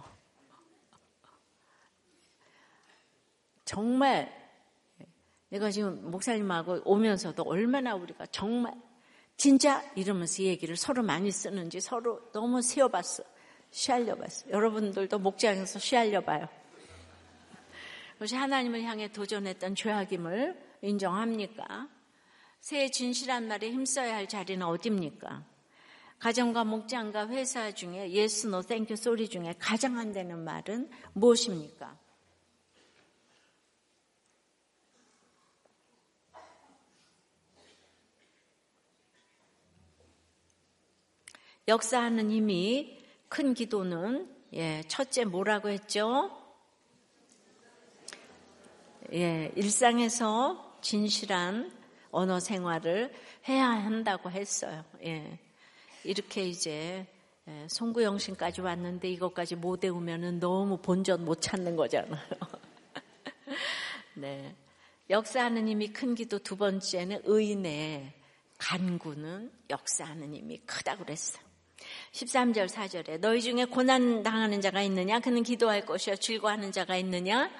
정말 3.64 4.41
내가 5.52 5.70
지금 5.70 6.10
목사님하고 6.10 6.80
오면서도 6.86 7.42
얼마나 7.42 7.94
우리가 7.94 8.24
정말 8.26 8.72
진짜 9.36 9.82
이러면서 9.94 10.42
얘기를 10.44 10.76
서로 10.76 11.02
많이 11.02 11.30
쓰는지 11.30 11.78
서로 11.78 12.32
너무 12.32 12.62
세어봤어. 12.62 13.22
쉬알려봤어. 13.70 14.48
여러분들도 14.48 15.18
목장에서 15.18 15.78
쉬알려봐요. 15.78 16.48
그것이 18.14 18.34
하나님을 18.34 18.82
향해 18.84 19.12
도전했던 19.12 19.74
죄악임을 19.74 20.58
인정합니까? 20.80 21.86
새 22.60 22.88
진실한 22.90 23.46
말에 23.46 23.70
힘써야 23.70 24.14
할 24.14 24.26
자리는 24.26 24.64
어디입니까? 24.64 25.44
가정과 26.18 26.64
목장과 26.64 27.28
회사 27.28 27.70
중에 27.72 28.10
예스 28.12 28.46
노 28.46 28.62
땡큐 28.62 28.96
소리 28.96 29.28
중에 29.28 29.54
가장 29.58 29.98
안 29.98 30.12
되는 30.12 30.42
말은 30.44 30.88
무엇입니까? 31.12 32.01
역사하는 41.68 42.30
힘이 42.30 42.98
큰 43.28 43.54
기도는 43.54 44.28
예, 44.54 44.82
첫째 44.88 45.24
뭐라고 45.24 45.68
했죠? 45.68 46.30
예, 49.12 49.52
일상에서 49.56 50.78
진실한 50.82 51.70
언어 52.10 52.40
생활을 52.40 53.12
해야 53.48 53.68
한다고 53.68 54.30
했어요. 54.30 54.84
예. 55.04 55.38
이렇게 56.04 56.46
이제 56.46 57.06
예, 57.48 57.66
송구영신까지 57.68 58.60
왔는데 58.60 59.08
이것까지 59.10 59.56
못 59.56 59.84
외우면은 59.84 60.40
너무 60.40 60.78
본전 60.78 61.24
못 61.24 61.40
찾는 61.40 61.76
거잖아요. 61.76 62.20
네. 64.14 64.54
역사하는 65.10 65.68
힘이 65.68 65.92
큰 65.92 66.14
기도 66.14 66.38
두 66.38 66.56
번째는 66.56 67.22
의인의 67.24 68.12
간구는 68.58 69.52
역사하는 69.70 70.34
힘이 70.34 70.58
크다고 70.66 71.04
그랬어요. 71.04 71.51
13절 72.12 72.68
4절에 72.68 73.20
너희 73.20 73.40
중에 73.40 73.64
고난 73.64 74.22
당하는 74.22 74.60
자가 74.60 74.82
있느냐? 74.82 75.20
그는 75.20 75.42
기도할 75.42 75.84
것이요 75.86 76.16
즐거워하는 76.16 76.72
자가 76.72 76.96
있느냐? 76.96 77.50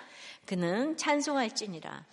그는 0.46 0.96
찬송할지니라. 0.96 2.04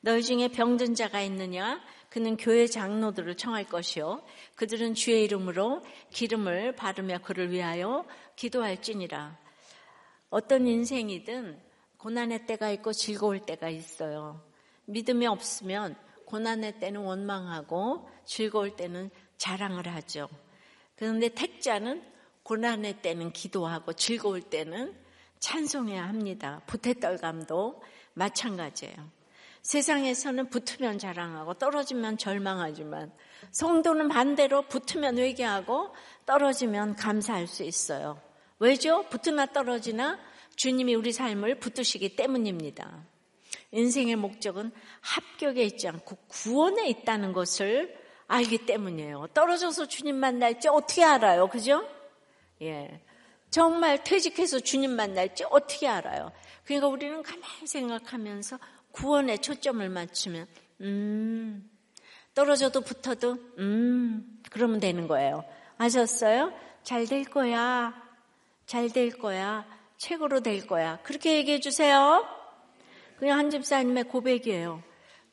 너희 0.00 0.22
중에 0.22 0.48
병든 0.48 0.94
자가 0.94 1.20
있느냐? 1.22 1.80
그는 2.10 2.36
교회 2.36 2.66
장로들을 2.66 3.36
청할 3.36 3.64
것이요 3.64 4.22
그들은 4.54 4.94
주의 4.94 5.24
이름으로 5.24 5.82
기름을 6.10 6.76
바르며 6.76 7.18
그를 7.18 7.50
위하여 7.50 8.04
기도할지니라. 8.36 9.36
어떤 10.30 10.66
인생이든 10.66 11.60
고난의 11.98 12.46
때가 12.46 12.70
있고 12.70 12.92
즐거울 12.92 13.40
때가 13.40 13.68
있어요. 13.68 14.40
믿음이 14.84 15.26
없으면 15.26 15.96
고난의 16.26 16.78
때는 16.78 17.00
원망하고 17.00 18.08
즐거울 18.24 18.76
때는 18.76 19.10
자랑을 19.36 19.88
하죠 19.88 20.28
그런데 20.98 21.28
택자는 21.28 22.02
고난의 22.42 23.02
때는 23.02 23.32
기도하고 23.32 23.92
즐거울 23.92 24.42
때는 24.42 24.94
찬송해야 25.38 26.08
합니다. 26.08 26.60
부태떨감도 26.66 27.82
마찬가지예요. 28.14 28.96
세상에서는 29.62 30.48
붙으면 30.50 30.98
자랑하고 30.98 31.54
떨어지면 31.54 32.18
절망하지만 32.18 33.12
성도는 33.52 34.08
반대로 34.08 34.62
붙으면 34.62 35.18
회개하고 35.18 35.94
떨어지면 36.26 36.96
감사할 36.96 37.46
수 37.46 37.62
있어요. 37.62 38.20
왜죠? 38.58 39.04
붙으나 39.10 39.46
떨어지나 39.46 40.18
주님이 40.56 40.94
우리 40.94 41.12
삶을 41.12 41.60
붙으시기 41.60 42.16
때문입니다. 42.16 43.04
인생의 43.70 44.16
목적은 44.16 44.72
합격에 45.00 45.62
있지 45.62 45.86
않고 45.86 46.16
구원에 46.26 46.88
있다는 46.88 47.32
것을 47.32 47.94
알기 48.28 48.66
때문이에요. 48.66 49.28
떨어져서 49.34 49.86
주님 49.86 50.16
만날지 50.16 50.68
어떻게 50.68 51.02
알아요? 51.02 51.48
그죠? 51.48 51.86
예. 52.62 53.00
정말 53.50 54.04
퇴직해서 54.04 54.60
주님 54.60 54.90
만날지 54.92 55.44
어떻게 55.50 55.88
알아요? 55.88 56.30
그러니까 56.64 56.88
우리는 56.88 57.22
가만히 57.22 57.66
생각하면서 57.66 58.58
구원에 58.92 59.38
초점을 59.38 59.88
맞추면, 59.88 60.46
음, 60.82 61.70
떨어져도 62.34 62.82
붙어도, 62.82 63.38
음, 63.58 64.40
그러면 64.50 64.78
되는 64.78 65.08
거예요. 65.08 65.44
아셨어요? 65.78 66.52
잘 66.82 67.06
될 67.06 67.24
거야. 67.24 67.94
잘 68.66 68.90
될 68.90 69.18
거야. 69.18 69.66
최고로 69.96 70.40
될 70.40 70.66
거야. 70.66 70.98
그렇게 71.02 71.36
얘기해 71.36 71.60
주세요. 71.60 72.26
그냥 73.18 73.38
한 73.38 73.50
집사님의 73.50 74.04
고백이에요. 74.04 74.82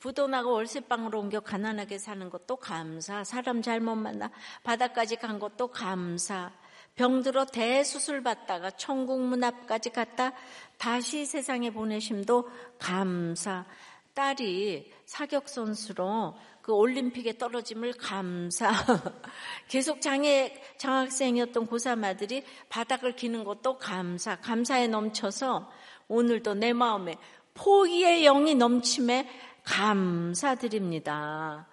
부도나고 0.05 0.51
월세방으로 0.51 1.19
옮겨 1.19 1.39
가난하게 1.39 1.97
사는 1.97 2.29
것도 2.29 2.57
감사. 2.57 3.24
사람 3.24 3.63
잘못 3.63 3.95
만나 3.95 4.29
바다까지 4.63 5.15
간 5.15 5.39
것도 5.39 5.69
감사. 5.69 6.51
병들어 6.93 7.45
대수술 7.45 8.21
받다가 8.21 8.69
천국 8.69 9.19
문 9.19 9.43
앞까지 9.43 9.89
갔다 9.89 10.33
다시 10.77 11.25
세상에 11.25 11.71
보내심도 11.71 12.47
감사. 12.77 13.65
딸이 14.13 14.93
사격 15.05 15.50
선수로 15.50 16.35
그 16.62 16.71
올림픽에 16.71 17.39
떨어짐을 17.39 17.93
감사. 17.93 18.74
계속 19.67 20.01
장애 20.01 20.55
장학생이었던 20.77 21.65
고3 21.65 22.03
아들이 22.03 22.43
바닥을 22.69 23.15
기는 23.15 23.43
것도 23.43 23.79
감사. 23.79 24.35
감사에 24.35 24.88
넘쳐서 24.88 25.71
오늘도 26.07 26.53
내 26.53 26.74
마음에 26.74 27.15
포기의 27.55 28.21
영이 28.24 28.53
넘침에 28.53 29.27
감사드립니다. 29.65 31.67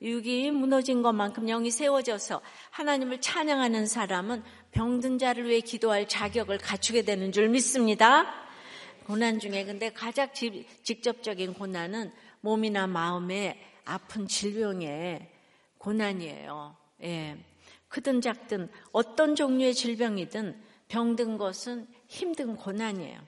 육이 0.00 0.52
무너진 0.52 1.02
것만큼 1.02 1.46
영이 1.46 1.72
세워져서 1.72 2.40
하나님을 2.70 3.20
찬양하는 3.20 3.86
사람은 3.86 4.44
병든 4.70 5.18
자를 5.18 5.48
위해 5.48 5.60
기도할 5.60 6.06
자격을 6.06 6.58
갖추게 6.58 7.02
되는 7.02 7.32
줄 7.32 7.48
믿습니다. 7.48 8.32
고난 9.06 9.40
중에 9.40 9.64
근데 9.64 9.92
가장 9.92 10.28
직접적인 10.32 11.54
고난은 11.54 12.12
몸이나 12.42 12.86
마음의 12.86 13.60
아픈 13.84 14.28
질병의 14.28 15.28
고난이에요. 15.78 16.76
예. 17.02 17.44
크든 17.88 18.20
작든 18.20 18.70
어떤 18.92 19.34
종류의 19.34 19.74
질병이든 19.74 20.62
병든 20.88 21.38
것은 21.38 21.88
힘든 22.06 22.54
고난이에요. 22.54 23.18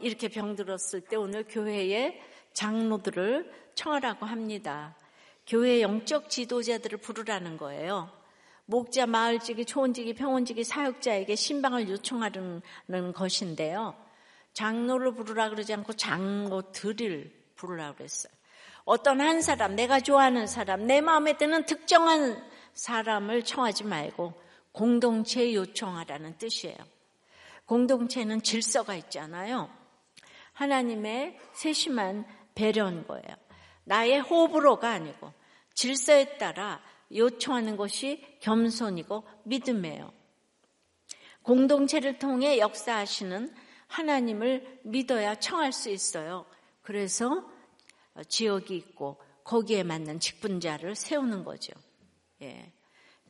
이렇게 0.00 0.28
병들었을 0.28 1.02
때 1.08 1.16
오늘 1.16 1.44
교회에 1.44 2.31
장로들을 2.54 3.52
청하라고 3.74 4.26
합니다. 4.26 4.96
교회 5.46 5.82
영적 5.82 6.30
지도자들을 6.30 6.98
부르라는 6.98 7.56
거예요. 7.56 8.10
목자, 8.66 9.06
마을직이, 9.06 9.64
초원직이, 9.64 10.14
평원직이 10.14 10.64
사역자에게 10.64 11.34
신방을 11.34 11.88
요청하는 11.88 12.62
것인데요. 13.14 13.94
장로를 14.52 15.14
부르라 15.14 15.50
그러지 15.50 15.72
않고 15.74 15.94
장로들을 15.94 17.32
부르라 17.56 17.94
그랬어요. 17.94 18.32
어떤 18.84 19.20
한 19.20 19.40
사람, 19.42 19.76
내가 19.76 20.00
좋아하는 20.00 20.46
사람, 20.46 20.86
내 20.86 21.00
마음에 21.00 21.36
드는 21.36 21.66
특정한 21.66 22.42
사람을 22.74 23.44
청하지 23.44 23.84
말고 23.84 24.40
공동체 24.72 25.54
요청하라는 25.54 26.38
뜻이에요. 26.38 26.76
공동체는 27.66 28.42
질서가 28.42 28.94
있잖아요. 28.96 29.70
하나님의 30.52 31.38
세심한 31.52 32.26
배려인 32.54 33.06
거예요. 33.06 33.36
나의 33.84 34.20
호불호가 34.20 34.90
아니고 34.90 35.32
질서에 35.74 36.38
따라 36.38 36.80
요청하는 37.14 37.76
것이 37.76 38.24
겸손이고 38.40 39.24
믿음이에요. 39.44 40.12
공동체를 41.42 42.18
통해 42.18 42.58
역사하시는 42.58 43.54
하나님을 43.88 44.80
믿어야 44.84 45.34
청할 45.34 45.72
수 45.72 45.90
있어요. 45.90 46.46
그래서 46.82 47.44
지역이 48.28 48.76
있고 48.76 49.20
거기에 49.44 49.82
맞는 49.82 50.20
직분자를 50.20 50.94
세우는 50.94 51.44
거죠. 51.44 51.72
예. 52.42 52.72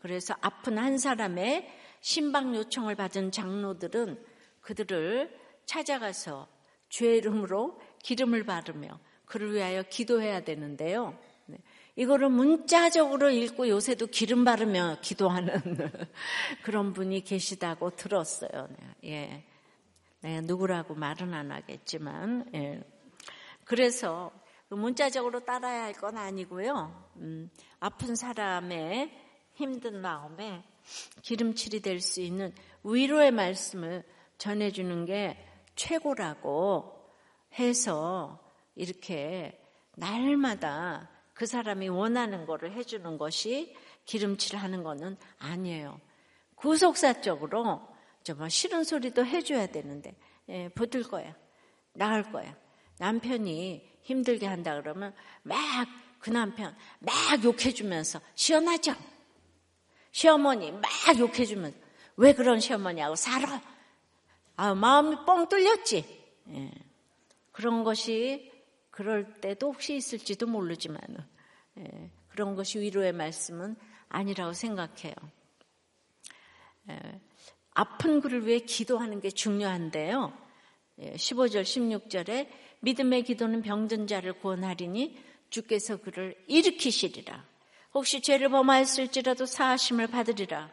그래서 0.01 0.35
아픈 0.41 0.79
한 0.79 0.99
사람의 0.99 1.69
신방 2.01 2.55
요청을 2.55 2.97
받은 2.97 3.31
장로들은 3.31 4.25
그들을 4.61 5.41
찾아가서 5.65 6.49
죄 6.89 7.17
이름으로 7.17 7.81
기름을 8.03 8.45
바르며 8.45 8.99
그를 9.33 9.55
위하여 9.55 9.83
기도해야 9.83 10.45
되는데요. 10.45 11.19
네. 11.47 11.57
이거를 11.97 12.29
문자적으로 12.29 13.31
읽고 13.31 13.67
요새도 13.67 14.09
기름 14.09 14.45
바르며 14.45 14.99
기도하는 15.01 15.55
그런 16.63 16.93
분이 16.93 17.25
계시다고 17.25 17.97
들었어요. 17.97 18.69
네. 19.01 19.11
예. 19.11 19.45
네, 20.21 20.43
누구라고 20.43 20.95
말은 20.95 21.33
안 21.33 21.51
하겠지만, 21.51 22.45
예. 22.55 22.83
그래서 23.65 24.31
그 24.69 24.75
문자적으로 24.75 25.41
따라야 25.41 25.85
할 25.85 25.95
건 25.95 26.19
아니고요. 26.19 27.11
음, 27.17 27.51
아픈 27.81 28.15
사람의 28.15 29.11
힘든 29.55 30.03
마음에 30.03 30.63
기름칠이 31.23 31.81
될 31.81 32.01
수 32.01 32.21
있는 32.21 32.55
위로의 32.85 33.31
말씀을 33.31 34.05
전해주는 34.37 35.07
게 35.07 35.39
최고라고 35.75 37.01
해서 37.59 38.42
이렇게 38.75 39.61
날마다 39.97 41.11
그 41.35 41.47
사람이 41.47 41.89
원하는 41.89 42.47
거를 42.47 42.73
해주는 42.73 43.19
것이 43.19 43.75
기름칠 44.05 44.57
하는 44.57 44.83
거는 44.83 45.17
아니에요. 45.39 46.01
구속사적으로 46.55 47.89
정말 48.23 48.51
싫은 48.51 48.85
소리도 48.85 49.27
해줘야 49.27 49.67
되는데 49.67 50.15
예, 50.49 50.69
붙을 50.69 51.05
거야. 51.05 51.35
나을 51.93 52.31
거야. 52.31 52.57
남편이 52.99 53.99
힘들게 54.03 54.47
한다 54.47 54.81
그러면 54.81 55.15
막 55.43 56.03
그 56.23 56.31
남편 56.31 56.75
막 57.01 57.13
욕해주면서 57.43 58.21
시원하죠? 58.37 58.95
시어머니 60.13 60.71
막 60.71 60.83
욕해주면서 61.19 61.77
왜 62.17 62.33
그런 62.33 62.61
시어머니하고 62.61 63.17
살아? 63.17 63.61
아, 64.57 64.75
마음이 64.75 65.17
뻥 65.27 65.49
뚫렸지? 65.49 66.25
예. 66.51 66.71
그런 67.51 67.83
것이 67.83 68.52
그럴 68.93 69.41
때도 69.41 69.73
혹시 69.73 69.97
있을지도 69.97 70.47
모르지만 70.47 71.01
예, 71.79 72.11
그런 72.29 72.55
것이 72.55 72.79
위로의 72.79 73.13
말씀은 73.13 73.75
아니라고 74.11 74.53
생각해요. 74.53 75.15
예, 76.91 77.21
아픈 77.73 78.21
그를 78.21 78.47
위해 78.47 78.61
기도하는 78.61 79.21
게 79.21 79.31
중요한데요. 79.31 80.33
예, 80.99 81.15
15절, 81.15 81.63
16절에 81.63 82.49
믿음의 82.81 83.25
기도는 83.25 83.63
병든 83.63 84.07
자를 84.07 84.35
구원하리니 84.35 85.19
주께서 85.49 85.97
그를 85.97 86.37
일으키시리라. 86.47 87.47
혹시 87.95 88.21
죄를 88.21 88.51
범하였을지라도 88.51 89.47
사하심을 89.47 90.09
받으리라. 90.09 90.71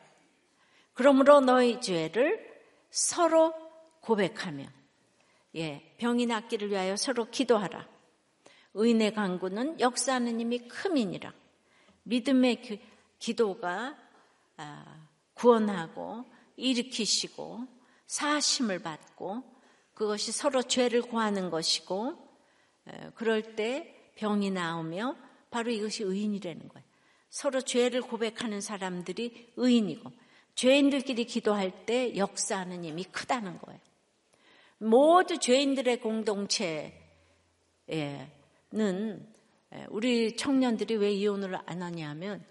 그러므로 0.94 1.40
너희 1.40 1.80
죄를 1.80 2.46
서로 2.90 3.54
고백하며 4.02 4.66
예, 5.56 5.96
병이 5.98 6.26
낫기를 6.26 6.70
위하여 6.70 6.98
서로 6.98 7.30
기도하라. 7.30 7.99
의내 8.74 9.12
강구는 9.12 9.80
역사하는 9.80 10.40
힘이 10.40 10.68
큼이니라. 10.68 11.34
믿음의 12.04 12.80
기, 13.20 13.36
도가 13.36 13.98
아, 14.58 15.08
구원하고 15.34 16.26
일으키시고 16.56 17.66
사심을 18.08 18.80
받고 18.80 19.44
그것이 19.94 20.32
서로 20.32 20.64
죄를 20.64 21.02
구하는 21.02 21.50
것이고 21.50 22.18
그럴 23.16 23.56
때 23.56 24.12
병이 24.16 24.52
나오며 24.52 25.16
바로 25.50 25.72
이것이 25.72 26.04
의인이라는 26.04 26.68
거예요. 26.68 26.86
서로 27.30 27.62
죄를 27.62 28.02
고백하는 28.02 28.62
사람들이 28.62 29.54
의인이고 29.56 30.12
죄인들끼리 30.56 31.26
기도할 31.26 31.86
때 31.86 32.16
역사하는 32.18 32.84
힘이 32.84 33.04
크다는 33.06 33.60
거예요. 33.60 33.80
모두 34.80 35.38
죄인들의 35.38 36.02
공동체 36.02 36.94
는 38.72 39.28
우리 39.90 40.36
청년들이 40.36 40.96
왜 40.98 41.12
이혼을 41.12 41.60
안 41.66 41.82
하냐면 41.82 42.46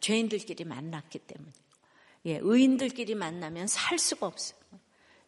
죄인들끼리 0.00 0.64
만났기 0.64 1.18
때문에 1.20 1.52
예, 2.26 2.38
의인들끼리 2.42 3.14
만나면 3.14 3.66
살 3.66 3.98
수가 3.98 4.26
없어요. 4.26 4.58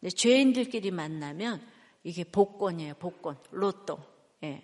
근데 0.01 0.11
죄인들끼리 0.15 0.91
만나면 0.91 1.67
이게 2.05 2.25
복권이에요, 2.25 2.95
복권, 2.95 3.39
로또. 3.51 4.05
예. 4.43 4.63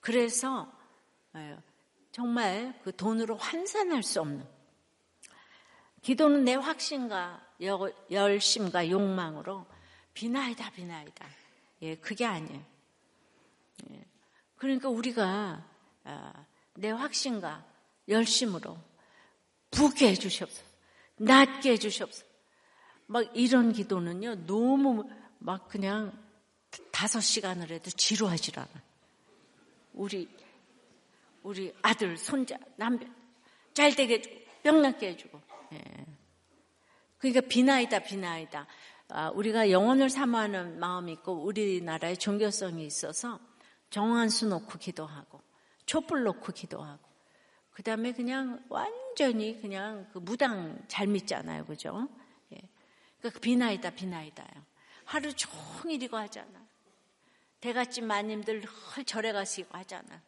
그래서 0.00 0.72
예, 1.36 1.56
정말 2.12 2.78
그 2.82 2.94
돈으로 2.94 3.36
환산할 3.36 4.02
수 4.02 4.20
없는 4.20 4.46
기도는 6.02 6.44
내 6.44 6.54
확신과 6.54 7.46
열심과 8.10 8.88
욕망으로 8.88 9.66
비나이다 10.14 10.70
비나이다. 10.70 11.26
예, 11.82 11.96
그게 11.96 12.24
아니에요. 12.24 12.62
예. 13.90 14.04
그러니까 14.60 14.90
우리가 14.90 15.66
아, 16.04 16.46
내 16.74 16.90
확신과 16.90 17.64
열심으로 18.08 18.76
부게 19.70 20.08
해주시옵소서. 20.10 20.62
낫게 21.16 21.72
해주시옵소서. 21.72 22.26
막 23.06 23.24
이런 23.34 23.72
기도는요, 23.72 24.46
너무 24.46 25.08
막 25.38 25.66
그냥 25.68 26.12
다섯 26.92 27.20
시간을 27.20 27.70
해도 27.70 27.90
지루하질 27.90 28.58
않아. 28.58 28.70
우리, 29.94 30.28
우리 31.42 31.72
아들, 31.80 32.18
손자, 32.18 32.58
남편, 32.76 33.14
잘 33.72 33.96
되게 33.96 34.16
해주고, 34.16 34.36
병 34.62 34.82
낫게 34.82 35.08
해주고. 35.08 35.40
예. 35.72 36.06
그러니까 37.16 37.40
비나이다, 37.48 38.00
비나이다. 38.00 38.66
아, 39.08 39.30
우리가 39.30 39.70
영혼을 39.70 40.10
사모하는 40.10 40.78
마음이 40.78 41.12
있고, 41.12 41.44
우리나라의 41.44 42.18
종교성이 42.18 42.84
있어서 42.84 43.40
정한수 43.90 44.46
놓고 44.46 44.78
기도하고, 44.78 45.40
촛불 45.86 46.24
놓고 46.24 46.52
기도하고, 46.52 47.08
그 47.72 47.82
다음에 47.82 48.12
그냥 48.12 48.64
완전히 48.68 49.60
그냥 49.60 50.08
그 50.12 50.18
무당 50.18 50.82
잘 50.88 51.06
믿잖아요. 51.06 51.66
그죠? 51.66 52.08
그러니까 53.20 53.40
비나이다 53.40 53.90
비나이다요. 53.90 54.48
하루 55.04 55.32
종일 55.34 56.02
이거 56.02 56.18
하잖아. 56.18 56.66
대갓집 57.60 58.04
마님들 58.04 58.64
헐 58.64 59.04
절에 59.04 59.32
가서 59.32 59.60
이거 59.60 59.78
하잖아. 59.78 60.22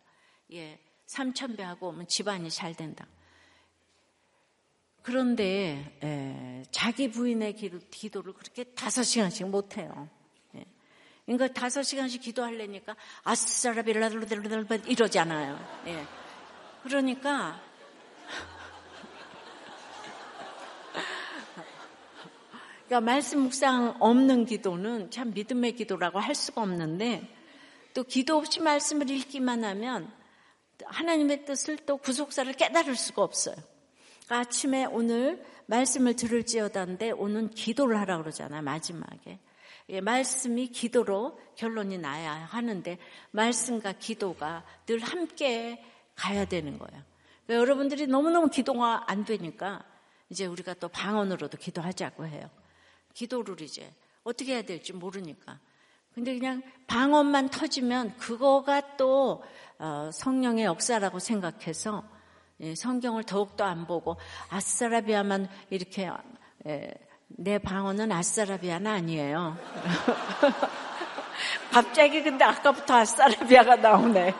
예, 0.53 0.79
삼천배 1.07 1.63
하고 1.63 1.89
오면 1.89 2.09
집안이 2.09 2.51
잘 2.51 2.75
된다. 2.75 3.07
그런데 5.03 5.99
예, 6.03 6.63
자기 6.71 7.11
부인의 7.11 7.57
기도, 7.57 8.23
를 8.23 8.35
그렇게 8.35 8.65
다섯 8.65 9.03
시간씩 9.03 9.49
못 9.49 9.79
해요. 9.79 10.09
예. 11.29 11.33
그러니까 11.33 11.61
다섯 11.61 11.83
시간씩 11.83 12.23
기도하려니까 12.23 12.97
아싸라빌라들라들라 13.23 14.79
이러잖아요. 14.87 15.83
예. 15.87 16.05
그러니까 16.83 17.61
그러니까 22.87 23.01
말씀 23.01 23.41
묵상 23.41 23.97
없는 24.01 24.47
기도는 24.47 25.11
참 25.11 25.33
믿음의 25.33 25.77
기도라고 25.77 26.19
할 26.19 26.35
수가 26.35 26.63
없는데 26.63 27.29
또 27.95 28.03
기도 28.03 28.37
없이 28.37 28.61
말씀을 28.61 29.09
읽기만 29.11 29.65
하면 29.65 30.13
하나님의 30.85 31.45
뜻을 31.45 31.77
또 31.87 31.99
구속사를 31.99 32.53
깨달을 32.55 32.97
수가 32.97 33.23
없어요. 33.23 33.55
그러니까 34.25 34.39
아침에 34.39 34.87
오늘 34.87 35.45
말씀을 35.67 36.17
들을지어다인데 36.17 37.13
오늘 37.13 37.51
기도를 37.51 38.01
하라 38.01 38.19
그러잖아요. 38.19 38.63
마지막에. 38.63 39.39
예, 39.89 40.01
말씀이 40.01 40.69
기도로 40.69 41.39
결론이 41.57 41.99
나야 41.99 42.33
하는데 42.33 42.99
말씀과 43.31 43.93
기도가 43.93 44.65
늘 44.87 45.01
함께 45.01 45.85
가야 46.15 46.45
되는 46.45 46.79
거예요. 46.79 47.03
그러니까 47.47 47.61
여러분들이 47.61 48.07
너무너무 48.07 48.49
기도가 48.49 49.11
안 49.11 49.25
되니까 49.25 49.85
이제 50.31 50.47
우리가 50.47 50.75
또 50.75 50.89
방언으로도 50.89 51.59
기도하자고 51.59 52.27
해요. 52.27 52.49
기도를 53.15 53.61
이제 53.61 53.93
어떻게 54.25 54.55
해야 54.55 54.63
될지 54.63 54.93
모르니까. 54.93 55.59
근데 56.15 56.39
그냥 56.39 56.63
방언만 56.87 57.49
터지면 57.51 58.17
그거가 58.19 58.97
또 58.97 59.43
어, 59.79 60.11
성령의 60.13 60.65
역사라고 60.65 61.19
생각해서 61.19 62.05
예, 62.61 62.75
성경을 62.75 63.25
더욱더 63.25 63.65
안 63.65 63.87
보고 63.87 64.17
아싸라비아만 64.51 65.49
이렇게 65.71 66.09
예, 66.67 66.95
내 67.37 67.59
방언은 67.59 68.13
아싸라비아는 68.13 68.91
아니에요. 68.91 69.57
갑자기 71.71 72.23
근데 72.23 72.45
아까부터 72.45 72.95
아싸라비아가 72.95 73.77
나오네. 73.77 74.35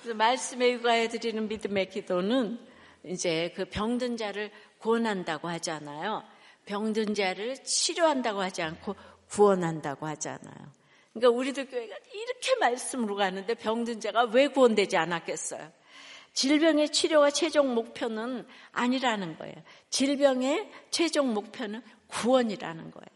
그래서 0.00 0.16
말씀에 0.16 0.72
육아해 0.72 1.08
드리는 1.08 1.48
믿음의 1.48 1.90
기도는 1.90 2.58
이제 3.04 3.52
그 3.56 3.64
병든 3.64 4.16
자를 4.16 4.50
구원한다고 4.78 5.48
하잖아요. 5.48 6.22
병든 6.66 7.14
자를 7.14 7.56
치료한다고 7.62 8.40
하지 8.40 8.62
않고 8.62 8.94
구원한다고 9.28 10.06
하잖아요. 10.06 10.76
그러니까 11.12 11.36
우리들 11.36 11.68
교회가 11.68 11.96
이렇게 12.12 12.56
말씀으로 12.60 13.16
가는데 13.16 13.54
병든 13.54 14.00
자가 14.00 14.24
왜 14.24 14.48
구원되지 14.48 14.96
않았겠어요? 14.96 15.72
질병의 16.36 16.90
치료가 16.90 17.30
최종 17.30 17.74
목표는 17.74 18.46
아니라는 18.72 19.38
거예요. 19.38 19.54
질병의 19.88 20.70
최종 20.90 21.32
목표는 21.32 21.80
구원이라는 22.08 22.90
거예요. 22.90 23.06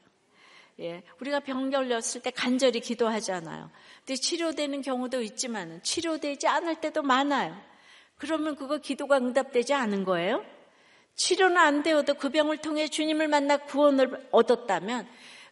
예, 0.81 1.03
우리가 1.21 1.41
병 1.41 1.69
걸렸을 1.69 2.23
때 2.23 2.31
간절히 2.31 2.81
기도하잖아요. 2.81 3.71
근데 3.99 4.15
치료되는 4.17 4.81
경우도 4.81 5.21
있지만 5.21 5.83
치료되지 5.83 6.49
않을 6.49 6.77
때도 6.77 7.03
많아요. 7.03 7.55
그러면 8.17 8.57
그거 8.57 8.79
기도가 8.79 9.19
응답되지 9.19 9.75
않은 9.75 10.05
거예요? 10.05 10.43
치료는 11.15 11.59
안 11.59 11.83
되어도 11.83 12.15
그 12.15 12.31
병을 12.31 12.57
통해 12.59 12.89
주님을 12.89 13.29
만나 13.29 13.59
구원을 13.59 14.29
얻었다면 14.31 15.07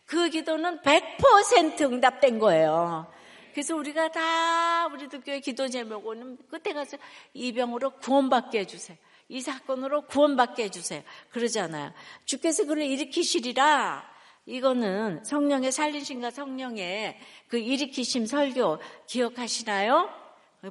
그 0.07 0.31
기도는 0.31 0.81
100% 0.81 1.83
응답된 1.83 2.39
거예요. 2.39 3.13
그래서 3.59 3.75
우리가 3.75 4.13
다 4.13 4.87
우리도 4.87 5.21
교회 5.23 5.41
기도 5.41 5.67
제목은 5.67 6.39
끝에 6.49 6.73
가서 6.73 6.97
이 7.35 7.53
병으로 7.53 7.91
구원받게 7.99 8.61
해주세요. 8.61 8.97
이 9.29 9.41
사건으로 9.41 10.03
구원받게 10.03 10.63
해주세요. 10.63 11.03
그러잖아요. 11.33 11.93
주께서 12.25 12.65
그를 12.67 12.85
일으키시리라. 12.85 14.09
이거는 14.47 15.25
성령의 15.25 15.73
살리심과 15.73 16.31
성령의 16.31 17.19
그 17.49 17.59
일으키심 17.59 18.27
설교 18.27 18.79
기억하시나요? 19.09 20.09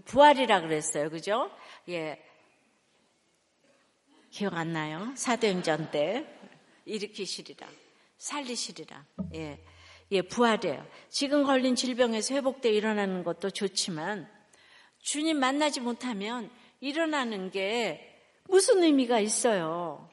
부활이라 0.05 0.61
그랬어요. 0.61 1.09
그죠? 1.09 1.51
예. 1.89 2.23
기억 4.31 4.53
안 4.53 4.71
나요? 4.71 5.11
사도행전 5.15 5.91
때 5.91 6.25
일으키시리라. 6.85 7.67
살리시리라. 8.17 9.05
예. 9.33 9.59
예, 10.11 10.21
부활해요. 10.21 10.85
지금 11.09 11.43
걸린 11.43 11.75
질병에서 11.75 12.35
회복돼 12.35 12.71
일어나는 12.71 13.23
것도 13.23 13.49
좋지만 13.49 14.29
주님 14.99 15.39
만나지 15.39 15.81
못하면 15.81 16.49
일어나는 16.79 17.51
게 17.51 18.21
무슨 18.45 18.83
의미가 18.83 19.19
있어요. 19.19 20.09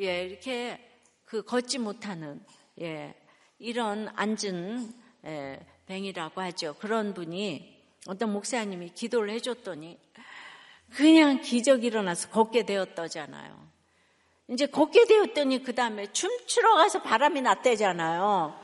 예, 0.00 0.24
이렇게 0.24 0.80
그 1.24 1.42
걷지 1.42 1.78
못하는 1.78 2.44
예, 2.80 3.14
이런 3.58 4.08
앉은 4.14 4.92
예, 5.26 5.60
뱅이라고 5.86 6.40
하죠. 6.40 6.74
그런 6.78 7.14
분이 7.14 7.82
어떤 8.06 8.32
목사님이 8.32 8.90
기도를 8.90 9.30
해줬더니 9.30 9.98
그냥 10.90 11.40
기적이 11.40 11.88
일어나서 11.88 12.30
걷게 12.30 12.64
되었다잖아요. 12.64 13.64
이제 14.48 14.66
걷게 14.66 15.06
되었더니 15.06 15.62
그 15.62 15.74
다음에 15.74 16.12
춤추러 16.12 16.74
가서 16.76 17.02
바람이 17.02 17.40
났대잖아요. 17.40 18.63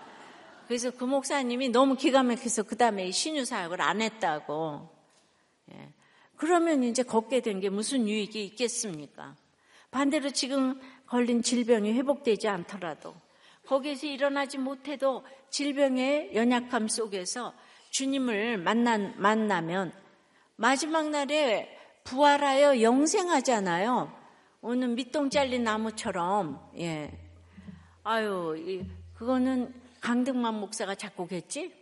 그래서 0.71 0.93
그 0.93 1.03
목사님이 1.03 1.71
너무 1.71 1.97
기가 1.97 2.23
막혀서 2.23 2.63
그 2.63 2.77
다음에 2.77 3.11
신유 3.11 3.45
사역을 3.45 3.83
안 3.83 4.01
했다고. 4.01 4.89
예. 5.73 5.93
그러면 6.37 6.85
이제 6.85 7.03
걷게 7.03 7.41
된 7.41 7.59
게 7.59 7.69
무슨 7.69 8.07
유익이 8.07 8.45
있겠습니까? 8.45 9.35
반대로 9.91 10.31
지금 10.31 10.81
걸린 11.09 11.43
질병이 11.43 11.93
회복되지 11.95 12.47
않더라도 12.47 13.17
거기에서 13.67 14.07
일어나지 14.07 14.59
못해도 14.59 15.25
질병의 15.49 16.37
연약함 16.37 16.87
속에서 16.87 17.53
주님을 17.91 18.59
만나, 18.59 18.97
만나면 19.17 19.93
마지막 20.55 21.11
날에 21.11 21.77
부활하여 22.05 22.81
영생하잖아요. 22.81 24.17
오늘 24.61 24.87
밑동 24.91 25.31
잘린 25.31 25.65
나무처럼, 25.65 26.71
예. 26.79 27.11
아유, 28.05 28.55
이, 28.57 28.85
그거는 29.15 29.80
강등만 30.01 30.55
목사가 30.55 30.95
작곡했지? 30.95 31.73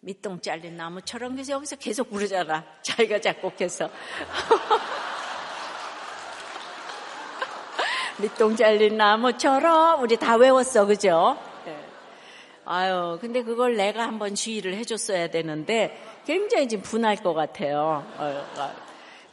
밑동 0.00 0.40
잘린 0.40 0.76
나무처럼 0.76 1.32
그래서 1.32 1.52
여기서 1.52 1.76
계속 1.76 2.10
부르잖아. 2.10 2.64
자기가 2.82 3.20
작곡해서. 3.20 3.88
밑동 8.18 8.56
잘린 8.56 8.96
나무처럼 8.96 10.02
우리 10.02 10.16
다 10.16 10.36
외웠어, 10.36 10.86
그죠? 10.86 11.38
네. 11.64 11.76
아유, 12.64 13.18
근데 13.20 13.42
그걸 13.42 13.76
내가 13.76 14.02
한번 14.04 14.34
주의를 14.34 14.74
해줬어야 14.74 15.28
되는데 15.28 16.00
굉장히 16.26 16.68
지금 16.68 16.82
분할 16.82 17.16
것 17.16 17.34
같아요. 17.34 18.04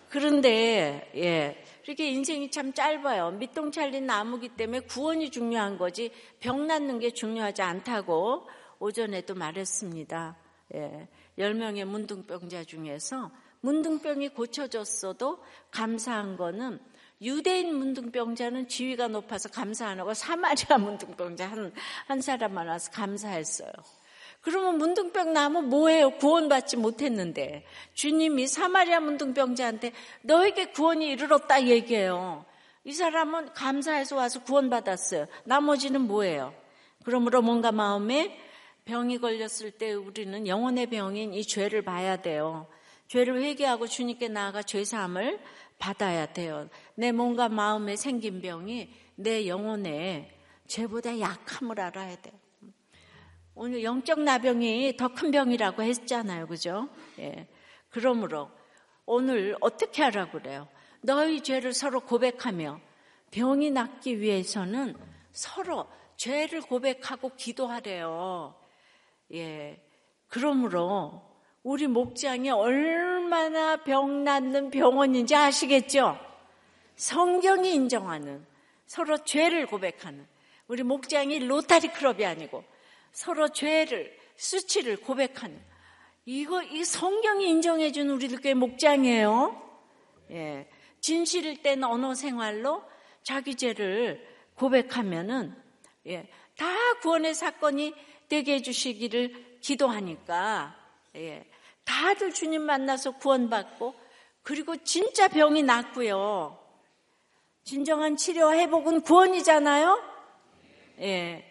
그런데 0.10 1.10
예, 1.16 1.64
이렇게 1.90 2.08
인생이 2.12 2.52
참 2.52 2.72
짧아요. 2.72 3.32
밑동 3.32 3.72
잘린 3.72 4.06
나무기 4.06 4.50
때문에 4.50 4.82
구원이 4.82 5.32
중요한 5.32 5.76
거지 5.80 6.12
병 6.40 6.68
낫는 6.68 7.00
게 7.00 7.10
중요하지 7.10 7.64
않다고 7.64 8.48
오전에도 8.78 9.34
말했습니다. 9.34 10.38
예, 10.76 11.08
10명의 11.40 11.86
문둥병자 11.86 12.66
중에서 12.66 13.32
문둥병이 13.62 14.30
고쳐졌어도 14.30 15.44
감사한 15.72 16.38
거는 16.38 16.80
유대인 17.24 17.74
문둥병자는 17.74 18.68
지위가 18.68 19.08
높아서 19.08 19.50
감사 19.50 19.88
안 19.88 20.00
하고 20.00 20.14
사마리아 20.14 20.78
문둥병자 20.78 21.50
한, 21.50 21.74
한 22.06 22.22
사람만 22.22 22.68
와서 22.68 22.92
감사했어요. 22.92 23.72
그러면 24.42 24.78
문둥병 24.78 25.34
나무 25.34 25.62
뭐예요? 25.62 26.12
구원받지 26.12 26.78
못했는데 26.78 27.66
주님이 27.94 28.48
사마리아 28.48 29.00
문둥병자한테 29.00 29.92
너에게 30.22 30.72
구원이 30.72 31.10
이르렀다 31.10 31.68
얘기해요. 31.68 32.46
이 32.86 32.94
사람은 32.94 33.54
감사해서 33.54 34.16
와서 34.16 34.42
구원받았어요. 34.44 35.28
나머지는 35.44 36.02
뭐예요? 36.02 36.54
그러므로 37.04 37.42
뭔가 37.42 37.72
마음에 37.72 38.40
병이 38.86 39.20
걸렸을 39.20 39.72
때 39.72 39.94
우리는 39.94 40.48
영혼의 40.48 40.88
병인 40.88 41.34
이 41.34 41.44
죄를 41.44 41.82
봐야 41.82 42.22
돼요. 42.22 42.68
죄를 43.08 43.42
회개하고 43.42 43.88
주님께 43.88 44.30
나아가 44.30 44.64
죄사함을 44.64 45.40
받아야 45.78 46.26
돼요. 46.28 46.70
내 46.96 47.12
몸과 47.12 47.50
마음에 47.50 47.96
생긴 47.96 48.42
병이 48.42 48.90
내 49.16 49.48
영혼에 49.48 50.32
죄보다 50.68 51.20
약함을 51.20 51.80
알아야 51.80 52.16
돼요. 52.16 52.34
오늘 53.62 53.84
영적 53.84 54.22
나병이 54.22 54.96
더 54.96 55.10
큰 55.10 55.32
병이라고 55.32 55.84
했잖아요. 55.84 56.48
그죠? 56.48 56.88
예. 57.20 57.46
그러므로 57.90 58.50
오늘 59.06 59.58
어떻게 59.60 60.02
하라고 60.02 60.40
그래요? 60.40 60.70
너희 61.02 61.42
죄를 61.42 61.74
서로 61.74 62.00
고백하며 62.00 62.80
병이 63.32 63.72
낫기 63.72 64.22
위해서는 64.22 64.96
서로 65.34 65.88
죄를 66.16 66.62
고백하고 66.62 67.36
기도하래요. 67.36 68.56
예. 69.34 69.84
그러므로 70.30 71.22
우리 71.62 71.88
목장이 71.88 72.50
얼마나 72.52 73.84
병 73.84 74.24
낫는 74.24 74.72
병원인지 74.72 75.36
아시겠죠? 75.36 76.18
성경이 76.96 77.74
인정하는 77.74 78.46
서로 78.86 79.18
죄를 79.18 79.66
고백하는 79.66 80.26
우리 80.70 80.84
목장이 80.84 81.40
로타리 81.40 81.90
클럽이 81.90 82.26
아니고 82.26 82.64
서로 83.12 83.50
죄를 83.50 84.18
수치를 84.36 84.98
고백하는 84.98 85.60
이거 86.26 86.62
이 86.64 86.84
성경이 86.84 87.50
인정해 87.50 87.92
준 87.92 88.10
우리들께 88.10 88.54
목장이에요. 88.54 89.70
예. 90.32 90.70
진실일 91.02 91.62
때는 91.62 91.86
언어 91.86 92.14
생활로 92.14 92.84
자기 93.24 93.56
죄를 93.56 94.26
고백하면은 94.56 95.56
예. 96.08 96.30
다 96.56 96.68
구원의 97.02 97.34
사건이 97.34 97.94
되게 98.28 98.56
해 98.56 98.62
주시기를 98.62 99.60
기도하니까 99.62 100.76
예. 101.16 101.46
다들 101.84 102.34
주님 102.34 102.62
만나서 102.62 103.18
구원받고 103.18 103.96
그리고 104.44 104.78
진짜 104.84 105.28
병이 105.28 105.64
낫고요. 105.64 106.58
진정한 107.64 108.18
치료 108.18 108.54
회복은 108.54 109.02
구원이잖아요. 109.02 110.04
예. 111.02 111.49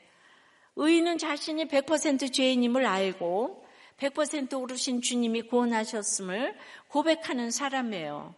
의인은 0.80 1.18
자신이 1.18 1.64
100% 1.66 2.32
죄인임을 2.32 2.86
알고 2.86 3.66
100% 3.98 4.60
오르신 4.60 5.02
주님이 5.02 5.42
구원하셨음을 5.42 6.56
고백하는 6.86 7.50
사람이에요. 7.50 8.32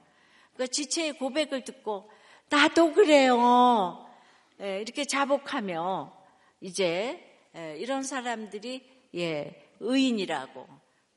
그러니까 0.54 0.72
지체의 0.72 1.18
고백을 1.18 1.64
듣고 1.64 2.10
나도 2.48 2.94
그래요. 2.94 4.06
예, 4.62 4.80
이렇게 4.80 5.04
자복하며 5.04 6.12
이제 6.62 7.26
예, 7.56 7.76
이런 7.76 8.02
사람들이 8.02 8.88
예, 9.16 9.68
의인이라고 9.80 10.66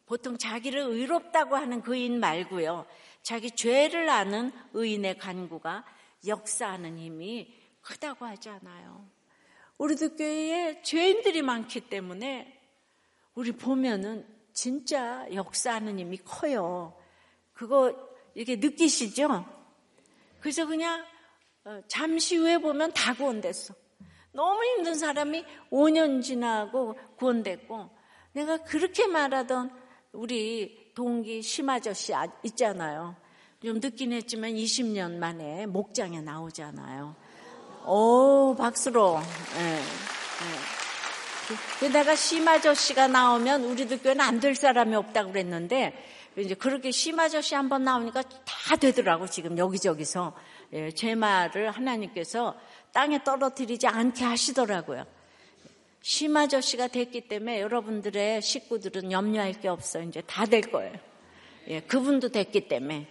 보통 0.06 0.38
자기를 0.38 0.82
의롭다고 0.82 1.56
하는 1.56 1.82
그인 1.82 2.20
말고요. 2.20 2.86
자기 3.22 3.50
죄를 3.50 4.10
아는 4.10 4.52
의인의 4.74 5.20
간구가 5.20 5.86
역사하는 6.28 6.98
힘이 6.98 7.54
크다고 7.82 8.26
하잖아요. 8.26 9.12
우리도 9.84 10.15
교회에 10.15 10.82
죄인들이 10.82 11.41
많기 11.41 11.82
때문에 11.82 12.58
우리 13.36 13.52
보면은 13.52 14.26
진짜 14.54 15.28
역사하는 15.34 16.00
힘이 16.00 16.19
커요. 16.19 16.98
그거 17.52 17.93
이렇게 18.34 18.56
느끼시죠? 18.56 19.46
그래서 20.39 20.65
그냥 20.65 21.04
어, 21.65 21.82
잠시 21.89 22.38
후에 22.38 22.60
보면 22.60 22.93
다 22.93 23.13
구원됐어. 23.13 23.74
너무 24.32 24.63
힘든 24.63 24.96
사람이 24.96 25.43
5년 25.69 26.24
지나고 26.24 26.98
구원됐고 27.17 27.89
내가 28.32 28.63
그렇게 28.63 29.06
말하던 29.06 29.69
우리 30.13 30.93
동기 30.96 31.41
심아저씨 31.41 32.13
아, 32.13 32.26
있잖아요. 32.43 33.17
좀 33.62 33.80
늦긴 33.82 34.13
했지만 34.13 34.52
20년 34.52 35.17
만에 35.17 35.65
목장에 35.65 36.22
나오잖아요. 36.22 37.17
오, 37.86 38.56
박수로. 38.58 39.19
예, 39.60 39.76
예. 39.76 39.80
게다가 41.80 42.15
심아저씨가 42.15 43.08
나오면 43.08 43.63
우리들 43.65 44.00
교회는 44.02 44.22
안 44.22 44.39
될 44.39 44.56
사람이 44.56 44.96
없다고 44.96 45.32
그랬는데, 45.32 45.93
이제 46.38 46.56
그렇게 46.56 46.91
심아저씨 46.91 47.54
한 47.56 47.69
번 47.69 47.84
나오니까 47.84 48.24
다 48.24 48.76
되더라고, 48.76 49.28
지금 49.28 49.58
여기저기서. 49.58 50.34
예, 50.74 50.89
제 50.91 51.13
말을 51.13 51.69
하나님께서 51.69 52.56
땅에 52.93 53.24
떨어뜨리지 53.24 53.86
않게 53.88 54.24
하시더라고요. 54.24 55.06
심아저씨가 56.02 56.88
됐기 56.88 57.28
때문에 57.28 57.62
여러분들의 57.62 58.41
식구들은 58.41 59.12
염려할 59.12 59.54
게 59.62 59.67
없어요. 59.67 60.04
이제 60.04 60.22
다 60.22 60.46
될 60.46 60.62
거예요. 60.62 60.93
예, 61.67 61.80
그분도 61.82 62.30
됐기 62.30 62.67
때문에 62.67 63.08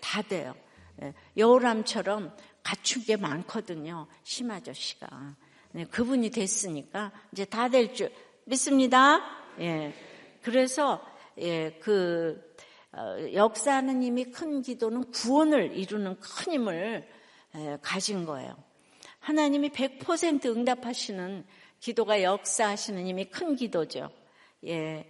다 0.00 0.22
돼요. 0.22 0.54
예, 1.02 1.12
여우람처럼 1.36 2.34
갖춘 2.62 3.02
게 3.02 3.16
많거든요. 3.16 4.06
심 4.22 4.50
아저씨가. 4.50 5.36
네, 5.72 5.84
그분이 5.84 6.30
됐으니까 6.30 7.12
이제 7.32 7.44
다 7.44 7.68
될 7.68 7.94
줄 7.94 8.10
믿습니다. 8.44 9.20
예. 9.60 9.94
그래서 10.42 11.04
예, 11.38 11.78
그 11.80 12.54
어, 12.92 13.16
역사하는 13.32 14.02
힘이 14.02 14.24
큰 14.24 14.60
기도는 14.60 15.10
구원을 15.12 15.76
이루는 15.76 16.18
큰 16.20 16.52
힘을 16.52 17.08
예, 17.56 17.78
가진 17.80 18.26
거예요. 18.26 18.54
하나님이 19.20 19.70
100% 19.70 20.44
응답하시는 20.46 21.44
기도가 21.80 22.22
역사하시는 22.22 23.06
힘이 23.06 23.26
큰 23.26 23.56
기도죠. 23.56 24.10
예. 24.66 25.08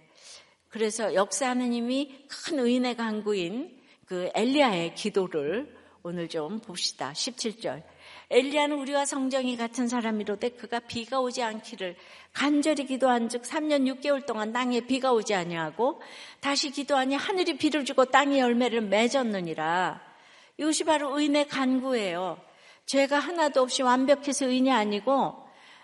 그래서 0.69 1.13
역사하는 1.13 1.73
힘이 1.73 2.25
큰 2.27 2.59
의인의 2.59 2.95
강구인 2.95 3.79
그 4.05 4.29
엘리야의 4.33 4.95
기도를 4.95 5.75
오늘 6.05 6.27
좀 6.27 6.59
봅시다. 6.59 7.13
17절. 7.13 7.81
엘리야는 8.29 8.77
우리와 8.77 9.05
성정이 9.05 9.55
같은 9.55 9.87
사람이로되 9.87 10.49
그가 10.49 10.81
비가 10.81 11.21
오지 11.21 11.41
않기를 11.41 11.95
간절히 12.33 12.85
기도한 12.85 13.29
즉 13.29 13.43
3년 13.43 13.89
6개월 14.01 14.25
동안 14.25 14.51
땅에 14.51 14.81
비가 14.81 15.13
오지 15.13 15.33
아니하고 15.33 16.01
다시 16.41 16.71
기도하니 16.71 17.15
하늘이 17.15 17.55
비를 17.57 17.85
주고 17.85 18.03
땅이 18.03 18.37
열매를 18.37 18.81
맺었느니라. 18.81 20.01
이것이 20.57 20.83
바로 20.83 21.17
의인의 21.17 21.47
간구예요. 21.47 22.37
죄가 22.85 23.19
하나도 23.19 23.61
없이 23.61 23.81
완벽해서 23.81 24.47
의인이 24.47 24.73
아니고 24.73 25.41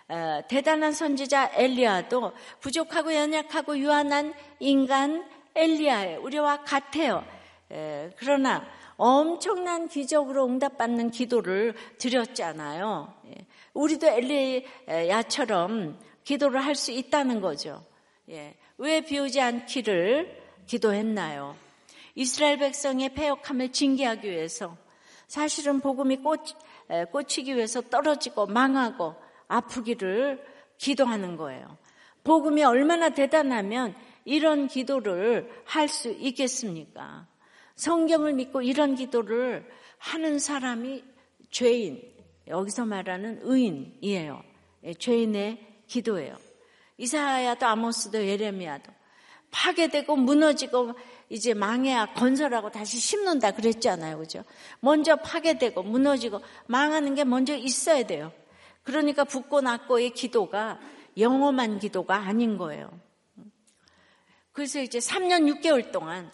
어, 0.08 0.40
대단한 0.48 0.92
선지자 0.92 1.52
엘리야도 1.54 2.32
부족하고 2.60 3.14
연약하고 3.14 3.78
유한한 3.78 4.34
인간 4.58 5.26
엘리야의 5.54 6.18
우리와 6.18 6.62
같아요. 6.64 7.24
에, 7.72 8.10
그러나 8.18 8.79
엄청난 9.00 9.88
기적으로 9.88 10.44
응답받는 10.44 11.10
기도를 11.10 11.74
드렸잖아요. 11.96 13.14
예. 13.28 13.46
우리도 13.72 14.06
엘리야처럼 14.06 15.98
기도를 16.22 16.62
할 16.62 16.74
수 16.74 16.92
있다는 16.92 17.40
거죠. 17.40 17.82
예. 18.28 18.54
왜 18.76 19.00
비오지 19.00 19.40
않기를 19.40 20.38
기도했나요? 20.66 21.56
이스라엘 22.14 22.58
백성의 22.58 23.14
폐역함을 23.14 23.72
징계하기 23.72 24.30
위해서 24.30 24.76
사실은 25.28 25.80
복음이 25.80 26.18
꽃 26.18 26.40
꽂히기 27.10 27.56
위해서 27.56 27.80
떨어지고 27.80 28.48
망하고 28.48 29.14
아프기를 29.48 30.44
기도하는 30.76 31.38
거예요. 31.38 31.78
복음이 32.22 32.64
얼마나 32.64 33.08
대단하면 33.08 33.94
이런 34.26 34.66
기도를 34.66 35.50
할 35.64 35.88
수 35.88 36.10
있겠습니까? 36.10 37.29
성경을 37.80 38.34
믿고 38.34 38.60
이런 38.60 38.94
기도를 38.94 39.66
하는 39.96 40.38
사람이 40.38 41.02
죄인, 41.50 42.02
여기서 42.46 42.84
말하는 42.84 43.40
의인이에요. 43.42 44.42
예, 44.84 44.94
죄인의 44.94 45.84
기도예요. 45.86 46.36
이사야도 46.98 47.66
아모스도 47.66 48.26
예레미야도 48.26 48.92
파괴되고 49.50 50.14
무너지고 50.14 50.92
이제 51.30 51.54
망해야 51.54 52.12
건설하고 52.12 52.70
다시 52.70 52.98
심는다 52.98 53.52
그랬잖아요. 53.52 54.18
그죠? 54.18 54.44
먼저 54.80 55.16
파괴되고 55.16 55.82
무너지고 55.82 56.40
망하는 56.66 57.14
게 57.14 57.24
먼저 57.24 57.56
있어야 57.56 58.04
돼요. 58.04 58.30
그러니까 58.82 59.24
붓고 59.24 59.62
낫고의 59.62 60.10
기도가 60.10 60.78
영험한 61.16 61.78
기도가 61.78 62.16
아닌 62.16 62.58
거예요. 62.58 62.90
그래서 64.52 64.80
이제 64.80 64.98
3년 64.98 65.60
6개월 65.60 65.90
동안 65.92 66.30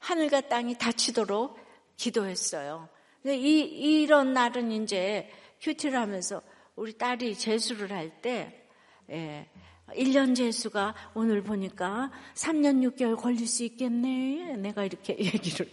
하늘과 0.00 0.42
땅이 0.42 0.76
닫히도록 0.78 1.58
기도했어요. 1.96 2.88
이, 3.26 3.30
이런 3.30 4.32
날은 4.32 4.72
이제 4.72 5.30
큐티를 5.60 5.98
하면서 5.98 6.42
우리 6.74 6.96
딸이 6.96 7.36
재수를 7.36 7.92
할 7.92 8.10
때, 8.22 8.66
예, 9.10 9.48
1년 9.90 10.34
재수가 10.34 10.94
오늘 11.14 11.42
보니까 11.42 12.10
3년 12.34 12.80
6개월 12.90 13.16
걸릴 13.16 13.46
수 13.46 13.64
있겠네. 13.64 14.56
내가 14.56 14.84
이렇게 14.84 15.16
얘기를 15.20 15.70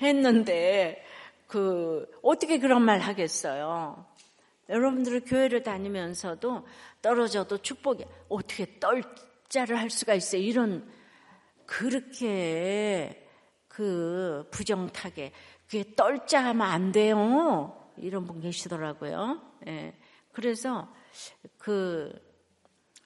했는데, 0.00 1.04
그, 1.48 2.06
어떻게 2.22 2.58
그런 2.58 2.82
말 2.82 3.00
하겠어요? 3.00 4.06
여러분들은 4.68 5.24
교회를 5.24 5.62
다니면서도 5.62 6.66
떨어져도 7.02 7.58
축복이 7.58 8.04
어떻게 8.28 8.78
떨자를 8.78 9.78
할 9.80 9.90
수가 9.90 10.14
있어요? 10.14 10.42
이런, 10.42 10.88
그렇게 11.66 13.27
그 13.78 14.44
부정타게, 14.50 15.30
그게 15.66 15.94
떨자 15.94 16.44
하면 16.46 16.66
안 16.66 16.90
돼요. 16.90 17.80
이런 17.96 18.26
분 18.26 18.40
계시더라고요. 18.40 19.40
예. 19.68 19.94
그래서 20.32 20.92
그 21.58 22.12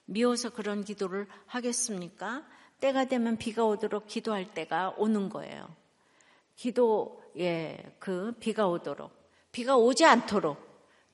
미워서 0.05 0.49
그런 0.49 0.83
기도를 0.83 1.27
하겠습니까? 1.45 2.43
때가 2.79 3.05
되면 3.05 3.37
비가 3.37 3.63
오도록 3.63 4.07
기도할 4.07 4.51
때가 4.51 4.95
오는 4.97 5.29
거예요. 5.29 5.69
기도에 6.55 7.95
그 7.99 8.33
비가 8.39 8.67
오도록 8.67 9.11
비가 9.51 9.77
오지 9.77 10.05
않도록 10.05 10.57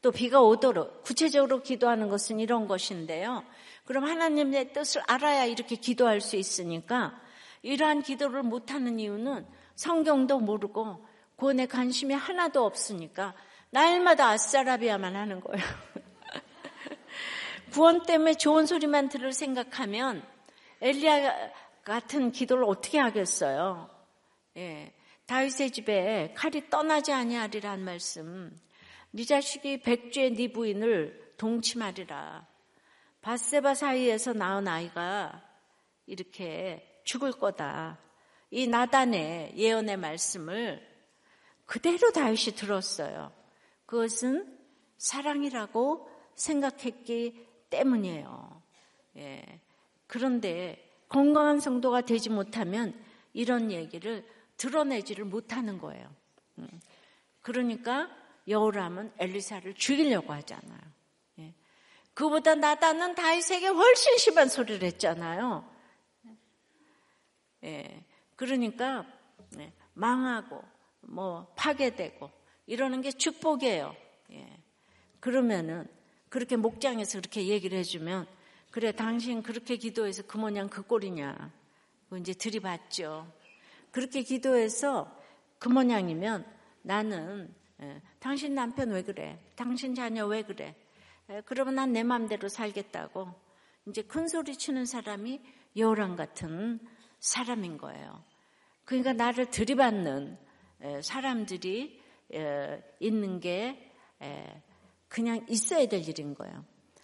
또 0.02 0.12
비가 0.12 0.42
오도록 0.42 1.04
구체적으로 1.04 1.64
기도하는 1.64 2.08
것은 2.08 2.40
이런 2.40 2.66
것인데요. 2.66 3.44
그럼 3.84 4.06
하나님의 4.06 4.72
뜻을 4.72 5.02
알아야 5.06 5.44
이렇게 5.44 5.76
기도할 5.76 6.22
수 6.22 6.38
있으니까 6.38 7.20
이러한 7.62 8.02
기도를 8.02 8.44
못하는 8.44 9.00
이유는 9.00 9.46
성경도 9.76 10.40
모르고 10.40 11.06
구원에 11.36 11.66
관심이 11.66 12.14
하나도 12.14 12.66
없으니까 12.66 13.34
날마다 13.70 14.30
아싸라비아만 14.30 15.16
하는 15.16 15.40
거예요. 15.40 15.64
구원 17.72 18.04
때문에 18.04 18.34
좋은 18.34 18.66
소리만 18.66 19.10
들을 19.10 19.32
생각하면 19.32 20.26
엘리야 20.82 21.52
같은 21.84 22.32
기도를 22.32 22.66
어떻게 22.66 23.00
하겠어요? 23.00 23.90
예. 24.58 24.94
다윗의 25.28 25.72
집에 25.72 26.34
칼이 26.36 26.70
떠나지 26.70 27.14
아니하리란 27.14 27.84
말씀. 27.84 28.58
네 29.12 29.24
자식이 29.24 29.82
백주의 29.82 30.34
네 30.34 30.52
부인을 30.52 31.34
동침하리라. 31.38 32.48
바세바 33.22 33.76
사이에서 33.76 34.34
낳은 34.34 34.68
아이가 34.68 35.44
이렇게 36.06 36.89
죽을 37.10 37.32
거다. 37.32 37.98
이 38.52 38.68
나단의 38.68 39.54
예언의 39.56 39.98
말씀을 39.98 40.88
그대로 41.66 42.12
다윗이 42.12 42.56
들었어요. 42.56 43.32
그것은 43.88 44.60
사랑이라고 45.00 46.08
생각했기 46.36 47.48
때문이에요. 47.72 48.62
예. 49.18 49.60
그런데 50.06 50.88
건강한 51.08 51.60
성도가 51.60 52.02
되지 52.02 52.30
못하면 52.30 52.94
이런 53.34 53.72
얘기를 53.72 54.24
드러내지를 54.58 55.26
못하는 55.26 55.80
거예요. 55.80 56.08
음. 56.60 56.70
그러니까 57.42 58.08
여우람은 58.48 59.14
엘리사를 59.18 59.74
죽이려고 59.74 60.32
하잖아요. 60.34 60.80
예. 61.40 61.56
그보다 62.14 62.54
나다는 62.54 63.16
다윗에게 63.16 63.66
훨씬 63.66 64.16
심한 64.20 64.48
소리를 64.48 64.84
했잖아요. 64.84 65.79
예. 67.64 68.04
그러니까 68.36 69.06
예. 69.58 69.74
망하고 69.94 70.64
뭐 71.02 71.52
파괴되고 71.56 72.30
이러는 72.68 73.02
게 73.02 73.12
축복이에요. 73.12 73.96
그러면은 75.20 75.88
그렇게 76.30 76.56
목장에서 76.56 77.20
그렇게 77.20 77.48
얘기를 77.48 77.78
해주면 77.80 78.28
그래 78.72 78.92
당신 78.92 79.42
그렇게 79.42 79.78
기도해서 79.78 80.24
그 80.28 80.38
모양 80.38 80.70
그 80.70 80.84
꼴이냐 80.84 81.52
이제 82.20 82.34
들이받죠. 82.34 83.32
그렇게 83.92 84.22
기도해서 84.22 85.20
그 85.58 85.68
모양이면 85.70 86.46
나는 86.84 87.54
예, 87.82 88.02
당신 88.20 88.56
남편 88.56 88.92
왜 88.92 89.02
그래? 89.02 89.40
당신 89.56 89.96
자녀 89.96 90.26
왜 90.28 90.44
그래? 90.44 90.76
예, 91.30 91.42
그러면 91.46 91.76
난 91.76 91.92
내 91.92 92.04
마음대로 92.04 92.48
살겠다고 92.50 93.34
이제 93.88 94.02
큰 94.04 94.28
소리 94.28 94.56
치는 94.56 94.86
사람이 94.86 95.42
여우랑 95.76 96.16
같은 96.16 96.80
사람인 97.20 97.78
거예요. 97.78 98.24
그러니까 98.86 99.14
나를 99.14 99.52
들이받는 99.52 100.38
예, 100.84 101.02
사람들이 101.02 102.02
있는 103.00 103.40
게 103.40 103.92
그냥 105.08 105.46
있어야 105.50 105.88
될 105.88 106.08
일인 106.08 106.34
거예요. 106.36 106.64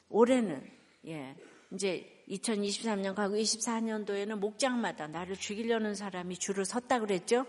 올해는 0.09 0.69
예 1.07 1.35
이제 1.71 2.23
2023년 2.29 3.15
가고 3.15 3.35
24년도에는 3.35 4.35
목장마다 4.37 5.07
나를 5.07 5.35
죽이려는 5.35 5.93
사람이 5.95 6.37
줄을 6.37 6.65
섰다 6.65 6.99
그랬죠? 6.99 7.45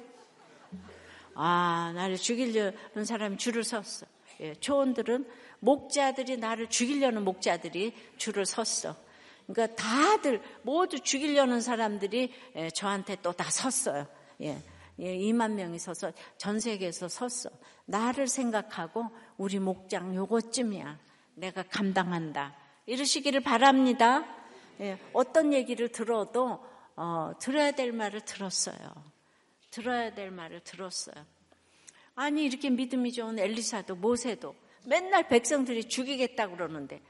아 1.34 1.92
나를 1.94 2.16
죽이려는 2.16 3.04
사람이 3.04 3.36
줄을 3.38 3.62
섰어. 3.62 4.06
예, 4.40 4.54
초원들은 4.54 5.26
목자들이 5.60 6.36
나를 6.38 6.68
죽이려는 6.68 7.24
목자들이 7.24 7.94
줄을 8.16 8.44
섰어. 8.44 8.96
그러니까 9.46 9.76
다들 9.76 10.42
모두 10.62 11.00
죽이려는 11.00 11.60
사람들이 11.60 12.32
예, 12.56 12.70
저한테 12.70 13.16
또 13.22 13.32
다 13.32 13.50
섰어요. 13.50 14.06
예. 14.42 14.60
예, 14.98 15.14
2만 15.18 15.52
명이 15.52 15.78
서서 15.78 16.12
전 16.38 16.58
세계에서 16.58 17.08
섰어. 17.08 17.50
나를 17.84 18.26
생각하고 18.28 19.10
우리 19.36 19.58
목장 19.58 20.14
요것쯤이야. 20.14 20.98
내가 21.34 21.62
감당한다. 21.64 22.56
이러시기를 22.86 23.40
바랍니다. 23.40 24.24
예, 24.80 24.98
어떤 25.12 25.52
얘기를 25.52 25.88
들어도 25.90 26.64
어, 26.96 27.32
들어야 27.38 27.72
될 27.72 27.92
말을 27.92 28.22
들었어요. 28.22 28.76
들어야 29.70 30.14
될 30.14 30.30
말을 30.30 30.60
들었어요. 30.60 31.14
아니 32.14 32.44
이렇게 32.44 32.70
믿음이 32.70 33.12
좋은 33.12 33.38
엘리사도 33.38 33.96
모세도 33.96 34.54
맨날 34.86 35.28
백성들이 35.28 35.84
죽이겠다 35.88 36.48
그러는데 36.48 37.02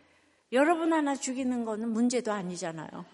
여러분 0.52 0.92
하나 0.92 1.16
죽이는 1.16 1.64
거는 1.64 1.88
문제도 1.88 2.32
아니잖아요. 2.32 2.88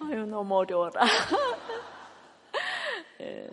아유, 0.00 0.26
너무 0.26 0.56
어려워라. 0.56 1.00
예, 3.22 3.48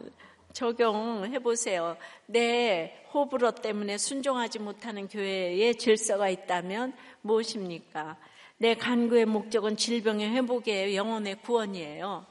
적용해 0.51 1.39
보세요. 1.39 1.95
내 2.25 3.05
호불호 3.13 3.51
때문에 3.51 3.97
순종하지 3.97 4.59
못하는 4.59 5.07
교회에 5.07 5.71
질서가 5.73 6.27
있다면 6.27 6.91
무엇입니까? 7.21 8.17
내 8.57 8.75
간구의 8.75 9.23
목적은 9.25 9.77
질병의 9.77 10.31
회복이에요. 10.31 10.95
영혼의 10.95 11.41
구원이에요. 11.43 12.25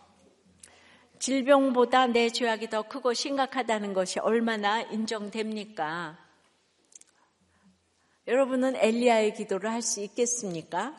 질병보다 1.18 2.06
내 2.06 2.30
죄악이 2.30 2.70
더 2.70 2.82
크고 2.82 3.12
심각하다는 3.12 3.92
것이 3.92 4.20
얼마나 4.20 4.82
인정됩니까? 4.82 6.18
여러분은 8.26 8.76
엘리야의 8.76 9.34
기도를 9.34 9.70
할 9.70 9.82
수 9.82 10.00
있겠습니까? 10.02 10.94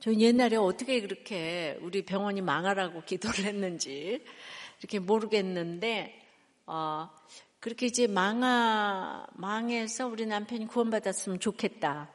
저 0.00 0.14
옛날에 0.14 0.56
어떻게 0.56 1.00
그렇게 1.00 1.76
우리 1.82 2.04
병원이 2.04 2.40
망하라고 2.40 3.02
기도를 3.02 3.44
했는지 3.44 4.24
이렇게 4.78 5.00
모르겠는데, 5.00 6.22
어, 6.66 7.10
그렇게 7.60 7.86
이제 7.86 8.06
망하, 8.06 9.26
망해서 9.34 10.06
우리 10.06 10.26
남편이 10.26 10.66
구원받았으면 10.68 11.40
좋겠다. 11.40 12.10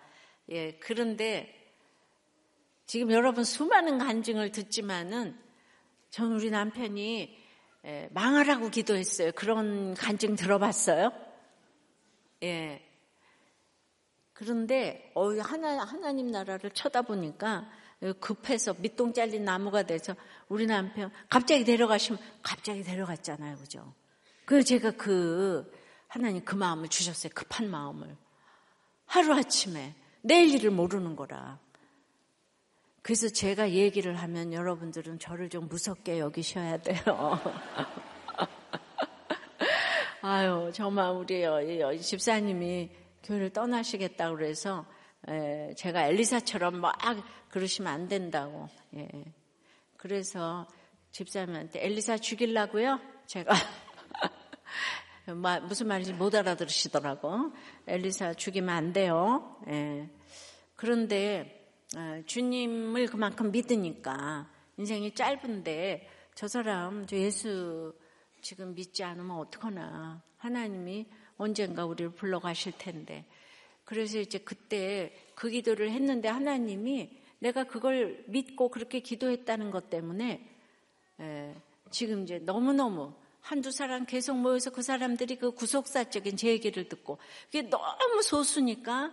예, 0.49 0.77
그런데 0.79 1.53
지금 2.85 3.11
여러분 3.11 3.43
수많은 3.43 3.97
간증을 3.97 4.51
듣지만은 4.51 5.37
전 6.09 6.31
우리 6.33 6.49
남편이 6.49 7.43
예, 7.85 8.09
망하라고 8.13 8.69
기도했어요. 8.69 9.33
그런 9.33 9.93
간증 9.95 10.35
들어봤어요? 10.35 11.11
예. 12.43 12.81
그런데 14.31 15.11
어 15.15 15.29
하나 15.39 15.83
하나님 15.83 16.31
나라를 16.31 16.71
쳐다보니까 16.71 17.69
급해서 18.19 18.73
밑동 18.79 19.13
잘린 19.13 19.43
나무가 19.43 19.83
돼서 19.83 20.15
우리 20.47 20.65
남편 20.65 21.11
갑자기 21.29 21.63
데려가시면 21.63 22.19
갑자기 22.41 22.83
데려갔잖아요, 22.83 23.57
그죠? 23.57 23.93
그래서 24.45 24.67
제가 24.67 24.91
그 24.91 25.71
하나님 26.07 26.43
그 26.43 26.55
마음을 26.55 26.89
주셨어요, 26.89 27.31
급한 27.33 27.69
마음을 27.69 28.15
하루 29.05 29.33
아침에 29.33 29.95
내일 30.21 30.53
일을 30.53 30.71
모르는 30.71 31.15
거라. 31.15 31.59
그래서 33.01 33.27
제가 33.27 33.71
얘기를 33.71 34.15
하면 34.15 34.53
여러분들은 34.53 35.19
저를 35.19 35.49
좀 35.49 35.67
무섭게 35.67 36.19
여기셔야 36.19 36.77
돼요. 36.77 37.01
아유, 40.21 40.71
정말 40.73 41.11
우리 41.11 42.01
집사님이 42.01 42.91
교회를 43.23 43.49
떠나시겠다고 43.49 44.37
그래서 44.37 44.85
제가 45.75 46.07
엘리사처럼 46.07 46.77
막 46.77 46.97
그러시면 47.49 47.91
안 47.91 48.07
된다고. 48.07 48.69
예. 48.95 49.09
그래서 49.97 50.65
집사님한테 51.11 51.85
엘리사 51.85 52.17
죽일라고요? 52.17 53.01
제가 53.25 53.53
무슨 55.67 55.87
말인지 55.87 56.13
못 56.13 56.35
알아들으시더라고. 56.35 57.51
엘리사 57.87 58.33
죽이면 58.33 58.69
안 58.69 58.93
돼요. 58.93 59.57
예. 59.67 60.09
그런데 60.75 61.69
어, 61.95 62.21
주님을 62.25 63.07
그만큼 63.07 63.51
믿으니까 63.51 64.49
인생이 64.77 65.13
짧은데 65.13 66.09
저 66.35 66.47
사람 66.47 67.05
저 67.05 67.15
예수 67.15 67.93
지금 68.41 68.73
믿지 68.73 69.03
않으면 69.03 69.37
어떡하나 69.37 70.21
하나님이 70.37 71.07
언젠가 71.37 71.85
우리를 71.85 72.11
불러 72.11 72.39
가실 72.39 72.73
텐데 72.77 73.25
그래서 73.85 74.19
이제 74.19 74.39
그때 74.39 75.13
그 75.35 75.49
기도를 75.49 75.91
했는데 75.91 76.27
하나님이 76.27 77.21
내가 77.39 77.65
그걸 77.65 78.23
믿고 78.27 78.69
그렇게 78.69 78.99
기도했다는 78.99 79.71
것 79.71 79.89
때문에 79.89 80.49
에, 81.19 81.55
지금 81.91 82.23
이제 82.23 82.39
너무너무 82.39 83.13
한두 83.43 83.71
사람 83.71 84.05
계속 84.05 84.37
모여서 84.37 84.69
그 84.69 84.81
사람들이 84.81 85.35
그 85.35 85.51
구속사적인 85.51 86.37
제 86.37 86.47
얘기를 86.47 86.87
듣고 86.87 87.17
그게 87.45 87.63
너무 87.63 88.21
소수니까 88.23 89.11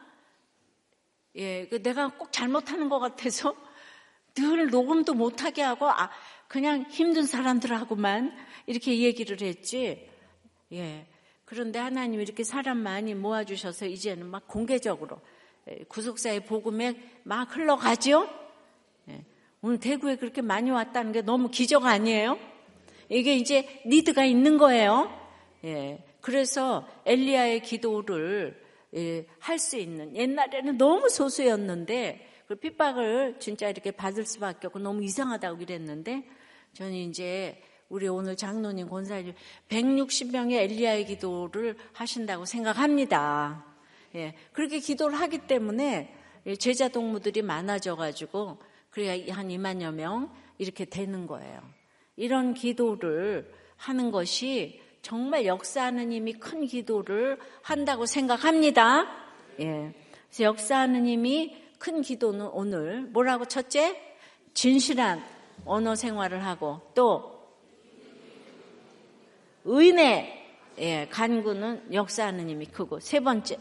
예, 1.34 1.66
그 1.66 1.82
내가 1.82 2.16
꼭 2.16 2.32
잘못하는 2.32 2.88
것 2.88 3.00
같아서 3.00 3.54
늘 4.34 4.70
녹음도 4.70 5.14
못하게 5.14 5.62
하고 5.62 5.90
아, 5.90 6.10
그냥 6.46 6.84
힘든 6.90 7.26
사람들하고만 7.26 8.32
이렇게 8.66 9.00
얘기를 9.00 9.40
했지. 9.40 10.08
예. 10.72 11.06
그런데 11.44 11.80
하나님 11.80 12.20
이렇게 12.20 12.44
사람 12.44 12.78
많이 12.78 13.14
모아주셔서 13.16 13.86
이제는 13.86 14.26
막 14.26 14.46
공개적으로 14.46 15.20
예, 15.68 15.82
구속사의 15.88 16.46
복음에 16.46 16.94
막 17.24 17.54
흘러가죠. 17.56 18.28
예. 19.08 19.24
오늘 19.60 19.80
대구에 19.80 20.14
그렇게 20.14 20.40
많이 20.40 20.70
왔다는 20.70 21.10
게 21.10 21.20
너무 21.20 21.50
기적 21.50 21.84
아니에요? 21.84 22.49
이게 23.10 23.36
이제 23.36 23.82
니드가 23.84 24.24
있는 24.24 24.56
거예요. 24.56 25.10
예. 25.64 26.02
그래서 26.20 26.86
엘리야의 27.04 27.60
기도를 27.60 28.62
예, 28.94 29.26
할수 29.38 29.76
있는 29.76 30.16
옛날에는 30.16 30.78
너무 30.78 31.08
소수였는데 31.08 32.28
그 32.46 32.56
핍박을 32.56 33.36
진짜 33.38 33.68
이렇게 33.68 33.90
받을 33.90 34.24
수밖에 34.24 34.66
없고 34.66 34.78
너무 34.80 35.04
이상하다고 35.04 35.58
그랬는데 35.58 36.24
저는 36.72 36.94
이제 36.94 37.62
우리 37.88 38.08
오늘 38.08 38.36
장로님 38.36 38.88
권사님 38.88 39.34
160명의 39.68 40.52
엘리야의 40.54 41.06
기도를 41.06 41.76
하신다고 41.92 42.44
생각합니다. 42.44 43.64
예, 44.14 44.34
그렇게 44.52 44.78
기도를 44.78 45.18
하기 45.20 45.46
때문에 45.46 46.14
제자 46.58 46.88
동무들이 46.88 47.42
많아져 47.42 47.96
가지고 47.96 48.58
그래야 48.90 49.34
한 49.34 49.48
2만여 49.48 49.92
명 49.92 50.32
이렇게 50.58 50.84
되는 50.84 51.26
거예요. 51.26 51.79
이런 52.20 52.52
기도를 52.52 53.50
하는 53.78 54.10
것이 54.10 54.78
정말 55.00 55.46
역사하는 55.46 56.12
힘이 56.12 56.34
큰 56.34 56.66
기도를 56.66 57.38
한다고 57.62 58.04
생각합니다. 58.04 59.06
예. 59.60 59.94
그래서 60.28 60.44
역사하는 60.44 61.06
힘이 61.06 61.56
큰 61.78 62.02
기도는 62.02 62.46
오늘 62.48 63.00
뭐라고 63.00 63.46
첫째? 63.46 63.98
진실한 64.52 65.24
언어 65.64 65.94
생활을 65.94 66.44
하고 66.44 66.82
또 66.94 67.40
의내 69.64 70.44
예, 70.78 71.08
간구는 71.10 71.94
역사하는 71.94 72.50
힘이 72.50 72.66
크고 72.66 73.00
세 73.00 73.20
번째 73.20 73.58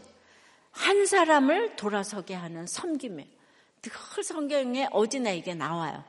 한 0.72 1.06
사람을 1.06 1.78
돌아서게 1.78 2.34
하는 2.34 2.68
섬김이에요. 2.68 3.30
늘 3.82 4.24
성경에 4.26 4.90
어디나 4.92 5.32
이게 5.32 5.54
나와요. 5.54 6.04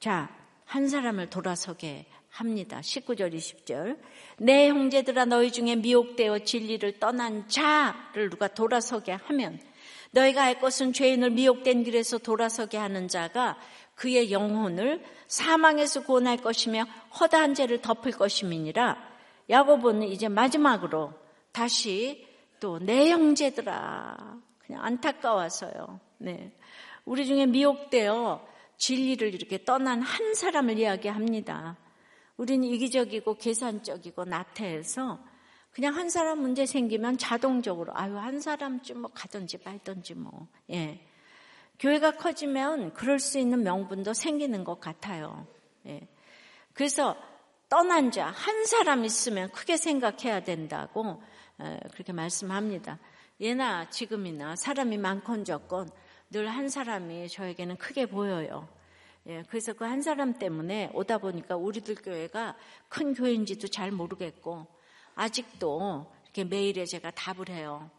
자, 0.00 0.41
한 0.72 0.88
사람을 0.88 1.28
돌아서게 1.28 2.06
합니다. 2.30 2.80
19절, 2.80 3.34
20절. 3.34 3.98
내 4.38 4.70
형제들아 4.70 5.26
너희 5.26 5.52
중에 5.52 5.76
미혹되어 5.76 6.38
진리를 6.38 6.98
떠난 6.98 7.46
자를 7.46 8.30
누가 8.30 8.48
돌아서게 8.48 9.12
하면 9.12 9.60
너희가 10.12 10.44
알 10.44 10.58
것은 10.60 10.94
죄인을 10.94 11.28
미혹된 11.32 11.84
길에서 11.84 12.16
돌아서게 12.16 12.78
하는 12.78 13.06
자가 13.08 13.58
그의 13.96 14.32
영혼을 14.32 15.04
사망에서 15.26 16.04
구원할 16.04 16.38
것이며 16.38 16.86
허다한 17.20 17.52
죄를 17.52 17.82
덮을 17.82 18.12
것임이니라. 18.12 18.96
야고보는 19.50 20.08
이제 20.08 20.28
마지막으로 20.28 21.12
다시 21.52 22.26
또 22.60 22.78
내 22.78 23.10
형제들아 23.10 24.38
그냥 24.58 24.82
안타까워서요. 24.82 26.00
네. 26.16 26.50
우리 27.04 27.26
중에 27.26 27.44
미혹되어 27.44 28.51
진리를 28.82 29.32
이렇게 29.32 29.62
떠난 29.62 30.02
한 30.02 30.34
사람을 30.34 30.76
이야기합니다. 30.76 31.76
우리는 32.36 32.66
이기적이고 32.66 33.36
계산적이고 33.36 34.24
나태해서 34.24 35.22
그냥 35.70 35.94
한 35.94 36.10
사람 36.10 36.40
문제 36.40 36.66
생기면 36.66 37.16
자동적으로 37.16 37.92
아유 37.94 38.18
한 38.18 38.40
사람쯤 38.40 39.02
뭐 39.02 39.10
가든지 39.14 39.58
말든지 39.64 40.16
뭐 40.16 40.48
예. 40.70 41.00
교회가 41.78 42.16
커지면 42.16 42.92
그럴 42.94 43.20
수 43.20 43.38
있는 43.38 43.62
명분도 43.62 44.14
생기는 44.14 44.64
것 44.64 44.80
같아요. 44.80 45.46
예. 45.86 46.00
그래서 46.72 47.16
떠난 47.68 48.10
자 48.10 48.30
한 48.30 48.64
사람 48.64 49.04
있으면 49.04 49.52
크게 49.52 49.76
생각해야 49.76 50.42
된다고 50.42 51.22
예, 51.62 51.78
그렇게 51.92 52.12
말씀합니다. 52.12 52.98
예나 53.40 53.90
지금이나 53.90 54.56
사람이 54.56 54.98
많건 54.98 55.44
적건 55.44 55.88
늘 56.32 56.48
한 56.48 56.68
사람이 56.68 57.28
저에게는 57.28 57.76
크게 57.76 58.06
보여요. 58.06 58.66
예, 59.26 59.44
그래서 59.48 59.72
그 59.74 59.84
한 59.84 60.02
사람 60.02 60.38
때문에 60.38 60.90
오다 60.94 61.18
보니까 61.18 61.56
우리들 61.56 61.94
교회가 61.96 62.56
큰 62.88 63.14
교회인지도 63.14 63.68
잘 63.68 63.92
모르겠고 63.92 64.66
아직도 65.14 66.10
이렇게 66.24 66.44
메일에 66.44 66.86
제가 66.86 67.10
답을 67.12 67.50
해요. 67.50 67.90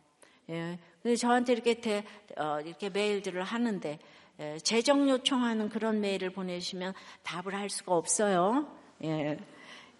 예, 0.49 0.79
근데 1.01 1.15
저한테 1.15 1.53
이렇게 1.53 1.75
대, 1.79 2.03
어, 2.35 2.59
이렇게 2.61 2.89
메일들을 2.89 3.41
하는데 3.43 3.99
예, 4.39 4.57
재정 4.59 5.07
요청하는 5.09 5.69
그런 5.69 6.01
메일을 6.01 6.31
보내시면 6.31 6.93
답을 7.21 7.53
할 7.53 7.69
수가 7.69 7.95
없어요. 7.95 8.67
예, 9.03 9.37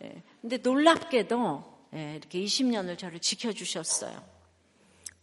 예. 0.01 0.23
근데 0.41 0.57
놀랍게도 0.57 1.63
예, 1.93 2.15
이렇게 2.15 2.39
20년을 2.39 2.97
저를 2.97 3.19
지켜주셨어요. 3.19 4.32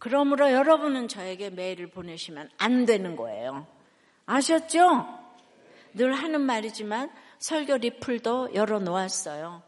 그러므로 0.01 0.51
여러분은 0.51 1.07
저에게 1.07 1.51
메일을 1.51 1.85
보내시면 1.85 2.49
안 2.57 2.87
되는 2.87 3.15
거예요. 3.15 3.67
아셨죠? 4.25 5.05
늘 5.93 6.13
하는 6.13 6.41
말이지만 6.41 7.11
설교 7.37 7.77
리플도 7.77 8.55
열어놓았어요. 8.55 9.61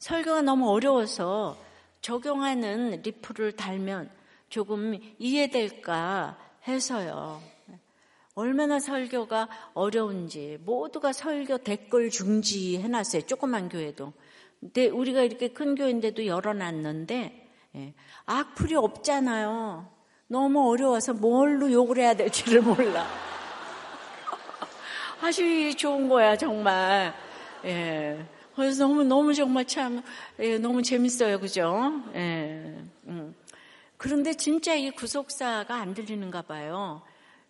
설교가 0.00 0.42
너무 0.42 0.68
어려워서 0.68 1.56
적용하는 2.00 3.02
리플을 3.04 3.52
달면 3.52 4.10
조금 4.48 4.98
이해될까 5.16 6.36
해서요. 6.66 7.40
얼마나 8.34 8.80
설교가 8.80 9.48
어려운지 9.74 10.58
모두가 10.64 11.12
설교 11.12 11.58
댓글 11.58 12.10
중지 12.10 12.78
해놨어요. 12.78 13.22
조그만 13.26 13.68
교회도. 13.68 14.12
근데 14.58 14.88
우리가 14.88 15.22
이렇게 15.22 15.46
큰 15.46 15.76
교회인데도 15.76 16.26
열어놨는데 16.26 17.14
예. 17.14 17.47
악플이 18.26 18.74
없잖아요. 18.74 19.88
너무 20.26 20.70
어려워서 20.70 21.14
뭘로 21.14 21.72
욕을 21.72 21.98
해야 21.98 22.14
될지를 22.14 22.62
몰라. 22.62 23.06
아주 25.20 25.74
좋은 25.74 26.08
거야, 26.08 26.36
정말. 26.36 27.14
예. 27.64 28.26
그래서 28.54 28.86
너무, 28.86 29.04
너무 29.04 29.34
정말 29.34 29.64
참, 29.64 30.02
예, 30.40 30.58
너무 30.58 30.82
재밌어요. 30.82 31.40
그죠? 31.40 32.02
예. 32.14 32.84
음. 33.06 33.34
그런데 33.96 34.34
진짜 34.34 34.74
이 34.74 34.90
구속사가 34.90 35.74
안 35.74 35.94
들리는가 35.94 36.42
봐요. 36.42 37.02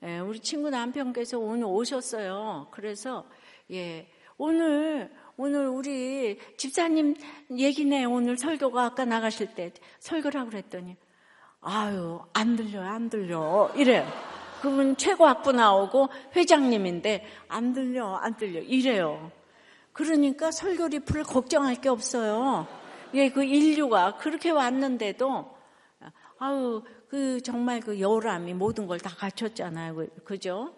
예, 0.02 0.18
우리 0.20 0.38
친구 0.40 0.70
남편께서 0.70 1.38
오늘 1.38 1.64
오셨어요. 1.64 2.68
그래서 2.70 3.26
예, 3.70 4.06
오늘 4.36 5.10
오늘 5.40 5.68
우리 5.68 6.36
집사님 6.56 7.14
얘기네 7.56 8.06
오늘 8.06 8.36
설교가 8.36 8.86
아까 8.86 9.04
나가실 9.04 9.54
때 9.54 9.72
설교라고 10.00 10.50
그랬더니 10.50 10.96
아유 11.60 12.20
안 12.32 12.56
들려요 12.56 12.84
안 12.84 13.08
들려 13.08 13.70
이래요. 13.76 14.04
그분 14.60 14.96
최고 14.96 15.28
학부 15.28 15.52
나오고 15.52 16.08
회장님인데 16.34 17.24
안 17.46 17.72
들려 17.72 18.16
안 18.16 18.36
들려 18.36 18.58
이래요. 18.60 19.30
그러니까 19.92 20.50
설교리풀 20.50 21.22
걱정할 21.22 21.76
게 21.76 21.88
없어요. 21.88 22.66
예, 23.14 23.30
그 23.30 23.44
인류가 23.44 24.16
그렇게 24.16 24.50
왔는데도 24.50 25.56
아유 26.40 26.82
그 27.08 27.40
정말 27.42 27.78
그 27.78 28.00
여람이 28.00 28.54
모든 28.54 28.88
걸 28.88 28.98
다 28.98 29.10
갖췄잖아요. 29.10 29.94
그, 29.94 30.08
그죠? 30.24 30.74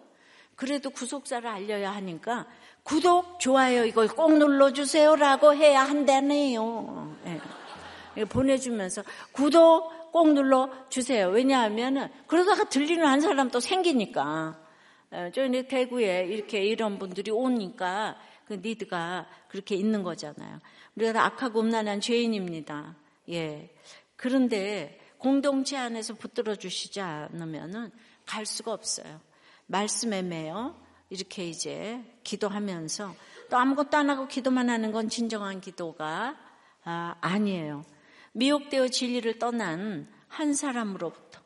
그래도 0.55 0.91
구속사를 0.91 1.49
알려야 1.49 1.91
하니까 1.95 2.45
구독, 2.83 3.39
좋아요 3.39 3.85
이걸 3.85 4.07
꼭 4.07 4.37
눌러주세요라고 4.37 5.53
해야 5.53 5.83
한다네요. 5.83 7.15
예. 8.17 8.25
보내주면서 8.25 9.03
구독 9.31 10.11
꼭 10.11 10.33
눌러주세요. 10.33 11.29
왜냐하면 11.29 12.11
그러다가 12.27 12.65
들리는 12.65 13.05
한 13.05 13.21
사람 13.21 13.49
또 13.49 13.59
생기니까. 13.59 14.59
예, 15.13 15.31
저희 15.33 15.67
대구에 15.67 16.25
이렇게 16.25 16.63
이런 16.63 16.97
분들이 16.97 17.31
오니까 17.31 18.17
그 18.45 18.55
니드가 18.55 19.27
그렇게 19.47 19.75
있는 19.75 20.03
거잖아요. 20.03 20.59
우리가 20.95 21.25
악하고 21.25 21.61
음란한 21.61 22.01
죄인입니다. 22.01 22.95
예. 23.29 23.73
그런데 24.15 24.99
공동체 25.17 25.77
안에서 25.77 26.13
붙들어 26.15 26.55
주시지 26.55 26.99
않으면은 26.99 27.91
갈 28.25 28.45
수가 28.45 28.73
없어요. 28.73 29.19
말씀에 29.67 30.21
매여 30.21 30.75
이렇게 31.11 31.45
이제 31.45 32.01
기도하면서 32.23 33.13
또 33.49 33.57
아무것도 33.57 33.97
안 33.97 34.09
하고 34.09 34.27
기도만 34.27 34.69
하는 34.69 34.93
건 34.93 35.09
진정한 35.09 35.59
기도가 35.59 36.37
아, 36.85 37.15
아니에요. 37.19 37.83
미혹되어 38.31 38.87
진리를 38.87 39.37
떠난 39.37 40.07
한 40.29 40.53
사람으로부터 40.53 41.41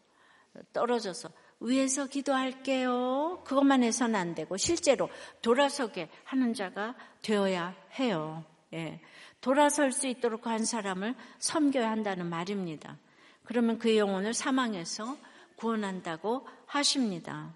떨어져서 0.71 1.31
위에서 1.59 2.05
기도할게요. 2.05 3.41
그것만 3.43 3.81
해서는 3.81 4.15
안 4.15 4.35
되고 4.35 4.55
실제로 4.55 5.09
돌아서게 5.41 6.09
하는 6.25 6.53
자가 6.53 6.93
되어야 7.23 7.75
해요. 7.99 8.45
예. 8.73 9.01
돌아설 9.41 9.91
수 9.91 10.05
있도록 10.05 10.45
한 10.45 10.63
사람을 10.63 11.15
섬겨야 11.39 11.89
한다는 11.89 12.27
말입니다. 12.27 12.99
그러면 13.43 13.79
그의 13.79 13.97
영혼을 13.97 14.35
사망해서 14.35 15.17
구원한다고 15.55 16.47
하십니다. 16.67 17.55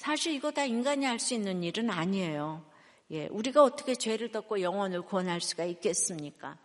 사실 0.00 0.32
이거 0.32 0.50
다 0.50 0.64
인간이 0.64 1.04
할 1.04 1.18
수 1.18 1.34
있는 1.34 1.62
일은 1.62 1.90
아니에요. 1.90 2.64
예, 3.10 3.26
우리가 3.26 3.62
어떻게 3.62 3.94
죄를 3.94 4.32
덮고 4.32 4.62
영혼을 4.62 5.02
구원할 5.02 5.42
수가 5.42 5.66
있겠습니까? 5.66 6.56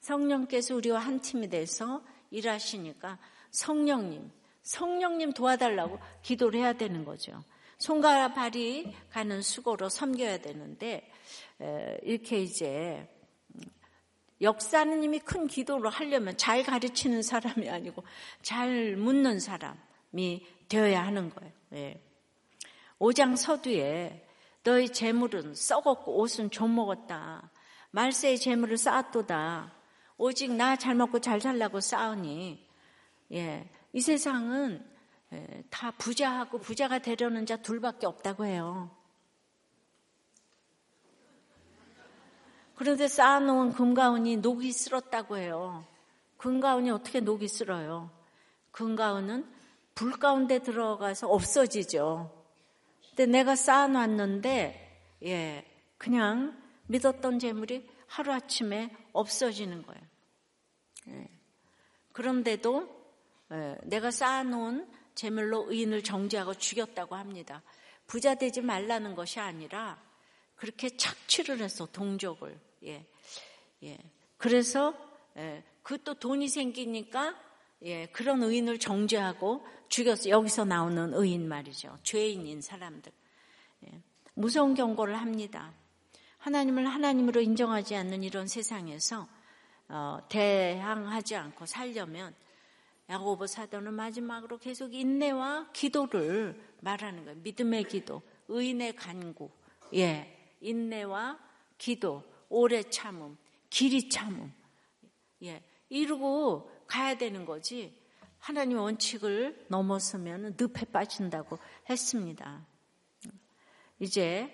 성령께서 0.00 0.74
우리와 0.74 0.98
한 0.98 1.18
팀이 1.18 1.48
돼서 1.48 2.04
일하시니까 2.30 3.18
성령님, 3.50 4.30
성령님 4.62 5.32
도와달라고 5.32 5.98
기도를 6.20 6.60
해야 6.60 6.74
되는 6.74 7.06
거죠. 7.06 7.42
손과 7.78 8.34
발이 8.34 8.94
가는 9.08 9.40
수고로 9.40 9.88
섬겨야 9.88 10.42
되는데 10.42 11.10
이렇게 12.02 12.42
이제 12.42 13.08
역사는 14.42 15.02
이미 15.02 15.18
큰 15.18 15.46
기도를 15.46 15.88
하려면 15.88 16.36
잘 16.36 16.62
가르치는 16.62 17.22
사람이 17.22 17.70
아니고 17.70 18.04
잘 18.42 18.96
묻는 18.96 19.40
사람이 19.40 20.46
되어야 20.68 21.06
하는 21.06 21.30
거예요. 21.30 21.52
네. 21.70 22.02
5장 23.02 23.36
서두에 23.36 24.24
너희 24.62 24.88
재물은 24.88 25.56
썩었고 25.56 26.20
옷은 26.20 26.50
좀 26.50 26.76
먹었다. 26.76 27.50
말세의 27.90 28.38
재물을 28.38 28.78
쌓았도다. 28.78 29.72
오직 30.18 30.52
나 30.52 30.76
잘 30.76 30.94
먹고 30.94 31.18
잘 31.18 31.40
살라고 31.40 31.80
쌓으니 31.80 32.64
예, 33.32 33.68
이 33.92 34.00
세상은 34.00 34.88
예, 35.32 35.64
다 35.68 35.90
부자하고 35.90 36.60
부자가 36.60 37.00
되려는 37.00 37.44
자 37.44 37.56
둘밖에 37.56 38.06
없다고 38.06 38.44
해요. 38.44 38.88
그런데 42.76 43.08
쌓아놓은 43.08 43.72
금가운이 43.72 44.36
녹이 44.36 44.70
쓸었다고 44.70 45.38
해요. 45.38 45.84
금가운이 46.36 46.90
어떻게 46.90 47.18
녹이 47.18 47.48
쓸어요? 47.48 48.10
금가운은 48.70 49.52
불 49.96 50.12
가운데 50.12 50.60
들어가서 50.60 51.28
없어지죠. 51.28 52.41
근데 53.14 53.26
내가 53.26 53.54
쌓아놨는데, 53.54 55.16
예, 55.24 55.64
그냥 55.98 56.60
믿었던 56.86 57.38
재물이 57.38 57.88
하루아침에 58.06 58.90
없어지는 59.12 59.82
거예요. 59.82 60.02
예. 61.08 61.28
그런데도 62.12 63.02
예, 63.52 63.78
내가 63.84 64.10
쌓아놓은 64.10 64.90
재물로 65.14 65.70
의인을 65.70 66.02
정죄하고 66.02 66.54
죽였다고 66.54 67.14
합니다. 67.14 67.62
부자 68.06 68.34
되지 68.34 68.62
말라는 68.62 69.14
것이 69.14 69.40
아니라 69.40 70.02
그렇게 70.56 70.96
착취를 70.96 71.60
해서 71.60 71.86
동족을 71.86 72.58
예. 72.84 73.06
예. 73.82 73.98
그래서 74.38 74.94
예. 75.36 75.62
그 75.82 75.98
또 76.04 76.14
돈이 76.14 76.48
생기니까 76.48 77.36
예. 77.84 78.06
그런 78.06 78.42
의인을 78.42 78.78
정죄하고 78.78 79.64
죽였어. 79.88 80.28
여기서 80.30 80.64
나오는 80.64 81.12
의인 81.14 81.48
말이죠. 81.48 81.98
죄인인 82.02 82.60
사람들. 82.60 83.12
예. 83.86 84.00
무서운 84.34 84.74
경고를 84.74 85.20
합니다. 85.20 85.72
하나님을 86.38 86.86
하나님으로 86.86 87.40
인정하지 87.40 87.94
않는 87.96 88.24
이런 88.24 88.48
세상에서 88.48 89.28
어, 89.88 90.18
대항하지 90.28 91.36
않고 91.36 91.66
살려면 91.66 92.34
야고보 93.08 93.46
사도는 93.46 93.94
마지막으로 93.94 94.58
계속 94.58 94.94
인내와 94.94 95.70
기도를 95.72 96.58
말하는 96.80 97.24
거예요. 97.24 97.38
믿음의 97.42 97.84
기도, 97.84 98.22
의인의 98.48 98.96
간구, 98.96 99.50
예, 99.94 100.54
인내와 100.60 101.38
기도, 101.76 102.24
오래 102.48 102.82
참음, 102.82 103.36
길이 103.68 104.08
참음. 104.08 104.52
예, 105.42 105.62
이루고 105.90 106.81
가야 106.92 107.16
되는 107.16 107.46
거지. 107.46 107.98
하나님 108.38 108.76
원칙을 108.76 109.64
넘어서면 109.68 110.56
늪에 110.60 110.84
빠진다고 110.92 111.58
했습니다. 111.88 112.66
이제 113.98 114.50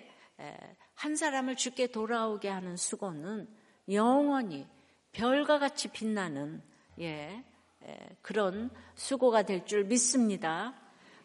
한 0.93 1.17
사람을 1.17 1.57
죽게 1.57 1.87
돌아오게 1.87 2.47
하는 2.47 2.77
수고는 2.77 3.45
영원히 3.91 4.65
별과 5.11 5.59
같이 5.59 5.89
빛나는 5.89 6.63
예, 7.01 7.43
그런 8.21 8.69
수고가 8.95 9.43
될 9.43 9.65
줄 9.65 9.83
믿습니다. 9.83 10.73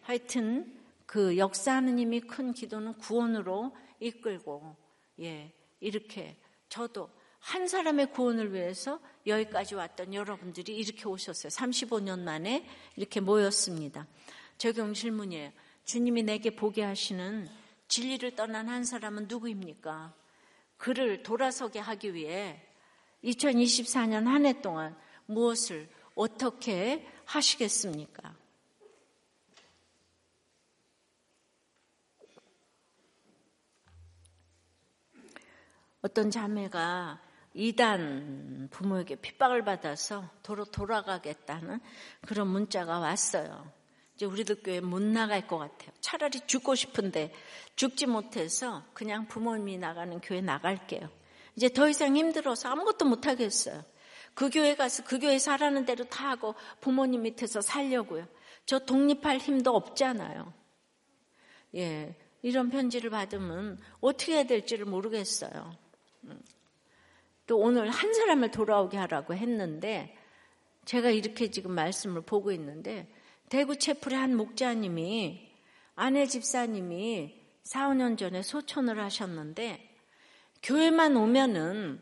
하여튼 0.01 0.77
그 1.07 1.39
역사하는 1.39 1.97
힘이 2.01 2.23
큰 2.23 2.53
기도는 2.53 2.95
구원으로 2.95 3.77
이끌고 4.01 4.75
예, 5.21 5.53
이렇게 5.79 6.37
저도 6.69 7.09
한 7.45 7.69
사람의 7.69 8.11
구원을 8.13 8.55
위해서 8.55 8.99
여기까지 9.27 9.75
왔던 9.75 10.15
여러분들이 10.15 10.75
이렇게 10.75 11.07
오셨어요. 11.07 11.51
35년 11.51 12.21
만에 12.21 12.67
이렇게 12.97 13.21
모였습니다. 13.21 14.07
적용 14.57 14.95
질문이에요. 14.95 15.53
주님이 15.85 16.23
내게 16.23 16.57
보게 16.57 16.83
하시는 16.83 17.47
진리를 17.89 18.35
떠난 18.35 18.71
한 18.71 18.85
사람은 18.85 19.27
누구입니까? 19.29 20.15
그를 20.79 21.23
돌아서게 21.23 21.81
하기 21.81 22.15
위해 22.15 22.67
2024년 23.23 24.25
한 24.25 24.47
해 24.47 24.63
동안 24.63 24.97
무엇을 25.27 25.87
어떻게 26.15 27.07
하시겠습니까? 27.27 28.35
어떤 36.01 36.31
자매가 36.31 37.34
이단 37.55 38.69
부모에게 38.73 39.17
핍박을 39.17 39.65
받아서 39.65 40.29
도로 40.43 40.65
돌아가겠다는 40.65 41.81
그런 42.27 42.49
문자가 42.49 42.99
왔어요. 42.99 43.73
이제 44.17 44.27
우리들 44.27 44.63
교회 44.63 44.81
못 44.81 45.01
나갈 45.03 45.47
것 45.47 45.59
같아요. 45.59 45.91
차라리 46.01 46.41
죽고 46.47 46.75
싶은데 46.75 47.33
죽지 47.77 48.07
못해서 48.07 48.83
그냥 48.93 49.27
부모님이 49.29 49.79
나가는 49.79 50.21
교회 50.21 50.41
나갈게요. 50.41 51.09
이제 51.57 51.69
더 51.69 51.89
이상 51.89 52.17
힘들어서 52.17 52.69
아무것도 52.71 53.05
못 53.05 53.27
하겠어요. 53.27 53.85
그 54.35 54.51
교회 54.51 54.75
가서 54.75 55.05
그 55.05 55.21
교회 55.21 55.39
살라는 55.39 55.85
대로 55.85 56.05
다 56.05 56.31
하고 56.31 56.57
부모님 56.81 57.23
밑에서 57.23 57.61
살려고요. 57.61 58.27
저 58.67 58.81
독립할 58.81 59.39
힘도 59.39 59.75
없잖아요. 59.77 60.53
예. 61.77 62.17
이런 62.43 62.69
편지를 62.69 63.11
받으면 63.11 63.79
어떻게 64.01 64.35
해야 64.35 64.45
될지를 64.45 64.87
모르겠어요. 64.87 65.77
또 67.47 67.59
오늘 67.59 67.91
한 67.91 68.15
사람을 68.15 68.51
돌아오게 68.51 68.97
하라고 68.97 69.35
했는데 69.35 70.17
제가 70.85 71.11
이렇게 71.11 71.51
지금 71.51 71.73
말씀을 71.73 72.23
보고 72.23 72.53
있는데 72.53 73.09
대구 73.49 73.79
채플의 73.79 74.19
한 74.19 74.37
목자님이 74.37 75.53
아내 75.95 76.27
집사님이 76.27 77.41
4, 77.63 77.89
5년 77.91 78.19
전에 78.19 78.43
소천을 78.43 79.01
하셨는데 79.01 79.97
교회만 80.63 81.17
오면은 81.17 82.01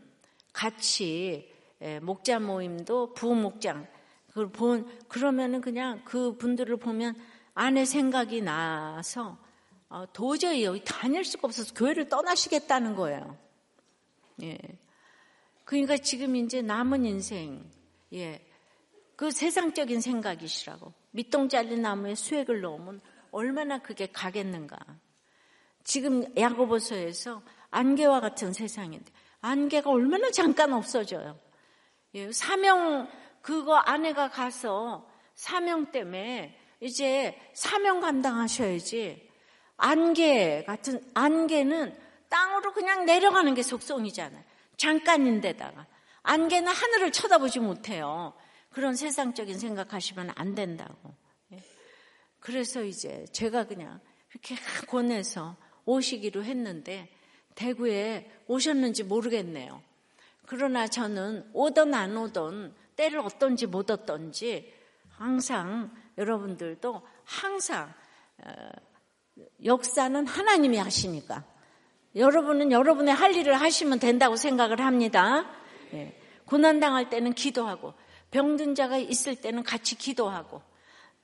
같이 0.52 1.50
예, 1.80 1.98
목자 1.98 2.38
모임도 2.38 3.14
부목장 3.14 3.88
그걸 4.28 4.50
본 4.50 4.98
그러면은 5.08 5.60
그냥 5.60 6.02
그 6.04 6.36
분들을 6.36 6.76
보면 6.76 7.14
아내 7.54 7.84
생각이 7.84 8.40
나서 8.40 9.38
어, 9.88 10.06
도저히 10.12 10.64
여기 10.64 10.82
다닐 10.84 11.24
수가 11.24 11.48
없어서 11.48 11.74
교회를 11.74 12.08
떠나시겠다는 12.08 12.94
거예요. 12.94 13.36
예. 14.42 14.58
그러니까 15.64 15.96
지금 15.96 16.36
이제 16.36 16.62
남은 16.62 17.04
인생, 17.04 17.70
예. 18.12 18.44
그 19.16 19.30
세상적인 19.30 20.00
생각이시라고. 20.00 20.92
밑동 21.12 21.48
잘린 21.48 21.82
나무에 21.82 22.14
수액을 22.14 22.60
넣으면 22.60 23.00
얼마나 23.30 23.78
그게 23.78 24.06
가겠는가. 24.06 24.78
지금 25.84 26.24
야고보서에서 26.36 27.42
안개와 27.70 28.20
같은 28.20 28.52
세상인데, 28.52 29.12
안개가 29.40 29.90
얼마나 29.90 30.30
잠깐 30.30 30.72
없어져요. 30.72 31.38
예. 32.14 32.32
사명, 32.32 33.08
그거 33.40 33.76
아내가 33.76 34.28
가서 34.28 35.08
사명 35.34 35.90
때문에 35.90 36.58
이제 36.80 37.38
사명 37.54 38.00
감당하셔야지 38.00 39.28
안개 39.76 40.64
같은 40.64 41.00
안개는 41.14 41.96
땅으로 42.28 42.72
그냥 42.72 43.04
내려가는 43.04 43.54
게 43.54 43.62
속성이잖아요. 43.62 44.42
잠깐인데다가 44.82 45.86
안개는 46.24 46.72
하늘을 46.72 47.12
쳐다보지 47.12 47.60
못해요. 47.60 48.32
그런 48.70 48.96
세상적인 48.96 49.56
생각하시면 49.58 50.32
안 50.34 50.56
된다고. 50.56 51.14
예. 51.52 51.62
그래서 52.40 52.82
이제 52.82 53.24
제가 53.32 53.68
그냥 53.68 54.00
이렇게 54.30 54.56
권해서 54.88 55.56
오시기로 55.84 56.42
했는데 56.42 57.08
대구에 57.54 58.28
오셨는지 58.48 59.04
모르겠네요. 59.04 59.80
그러나 60.46 60.88
저는 60.88 61.48
오던 61.52 61.94
안 61.94 62.16
오던 62.16 62.74
때를 62.96 63.20
어떤지 63.20 63.66
못 63.66 63.88
어떤지 63.88 64.74
항상 65.10 65.94
여러분들도 66.18 67.06
항상 67.24 67.94
어, 68.38 68.52
역사는 69.64 70.26
하나님이 70.26 70.78
하시니까 70.78 71.51
여러분은 72.14 72.72
여러분의 72.72 73.14
할 73.14 73.34
일을 73.34 73.60
하시면 73.60 73.98
된다고 73.98 74.36
생각을 74.36 74.80
합니다. 74.80 75.46
예. 75.94 76.14
고난 76.44 76.80
당할 76.80 77.08
때는 77.08 77.32
기도하고 77.32 77.94
병든 78.30 78.74
자가 78.74 78.98
있을 78.98 79.36
때는 79.36 79.62
같이 79.62 79.96
기도하고 79.96 80.60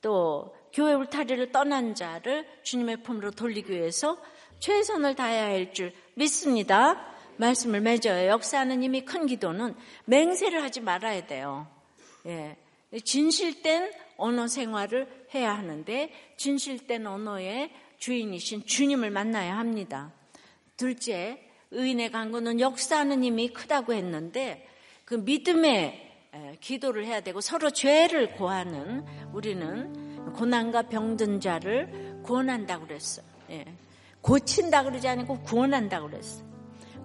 또 0.01 0.55
교회 0.73 0.95
울타리를 0.95 1.53
떠난 1.53 1.95
자를 1.95 2.47
주님의 2.63 3.03
품으로 3.03 3.31
돌리기 3.33 3.73
위해서 3.73 4.19
최선을 4.61 5.15
다해야 5.15 5.45
할 5.45 5.73
줄 5.73 5.93
믿습니다. 6.15 7.05
말씀을 7.37 7.81
맺어요. 7.81 8.29
역사하는 8.29 8.83
이미 8.83 9.05
큰 9.05 9.27
기도는 9.27 9.75
맹세를 10.07 10.63
하지 10.63 10.81
말아야 10.81 11.27
돼요. 11.27 11.69
예. 12.27 12.57
진실된 13.05 13.93
언어 14.17 14.49
생활을 14.49 15.27
해야 15.35 15.57
하는데 15.57 16.11
진실된 16.37 17.07
언어의 17.07 17.71
주인이신 17.99 18.67
주님을 18.67 19.11
만나야 19.11 19.57
합니다. 19.57 20.13
둘째, 20.79 21.39
의인의 21.73 22.11
강구는 22.13 22.61
역사하는 22.61 23.23
힘이 23.23 23.53
크다고 23.53 23.93
했는데 23.93 24.67
그 25.05 25.17
믿음의 25.17 26.07
기도를 26.61 27.05
해야 27.05 27.21
되고 27.21 27.41
서로 27.41 27.71
죄를 27.71 28.33
고하는 28.33 29.05
우리는 29.33 30.33
고난과 30.35 30.83
병든 30.83 31.41
자를 31.41 32.21
구원한다고 32.23 32.87
그랬어요. 32.87 33.27
예. 33.51 33.65
고친다 34.21 34.85
그러지 34.85 35.09
않고 35.09 35.41
구원한다 35.41 36.01
그랬어요. 36.01 36.47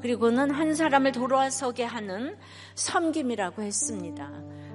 그리고는 0.01 0.51
한 0.51 0.75
사람을 0.75 1.11
돌아서게 1.11 1.83
하는 1.83 2.37
섬김이라고 2.75 3.63
했습니다. 3.63 4.29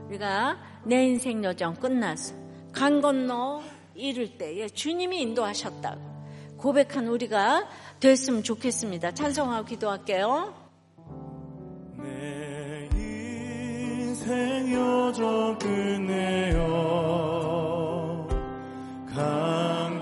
우리가 0.08 0.58
내 0.84 1.06
인생 1.06 1.44
여정 1.44 1.74
끝나서 1.74 2.34
강 2.72 3.00
건너 3.00 3.62
이를 3.94 4.38
때에 4.38 4.68
주님이 4.68 5.20
인도하셨다고 5.20 6.07
고백한 6.58 7.08
우리가 7.08 7.66
됐으면 8.00 8.42
좋겠습니다. 8.42 9.12
찬송하고 9.14 9.64
기도할게요. 9.66 10.52
내 11.96 12.88
인생 12.94 14.72
여정 14.72 15.58
끝내요. 15.58 16.58
강 19.14 20.00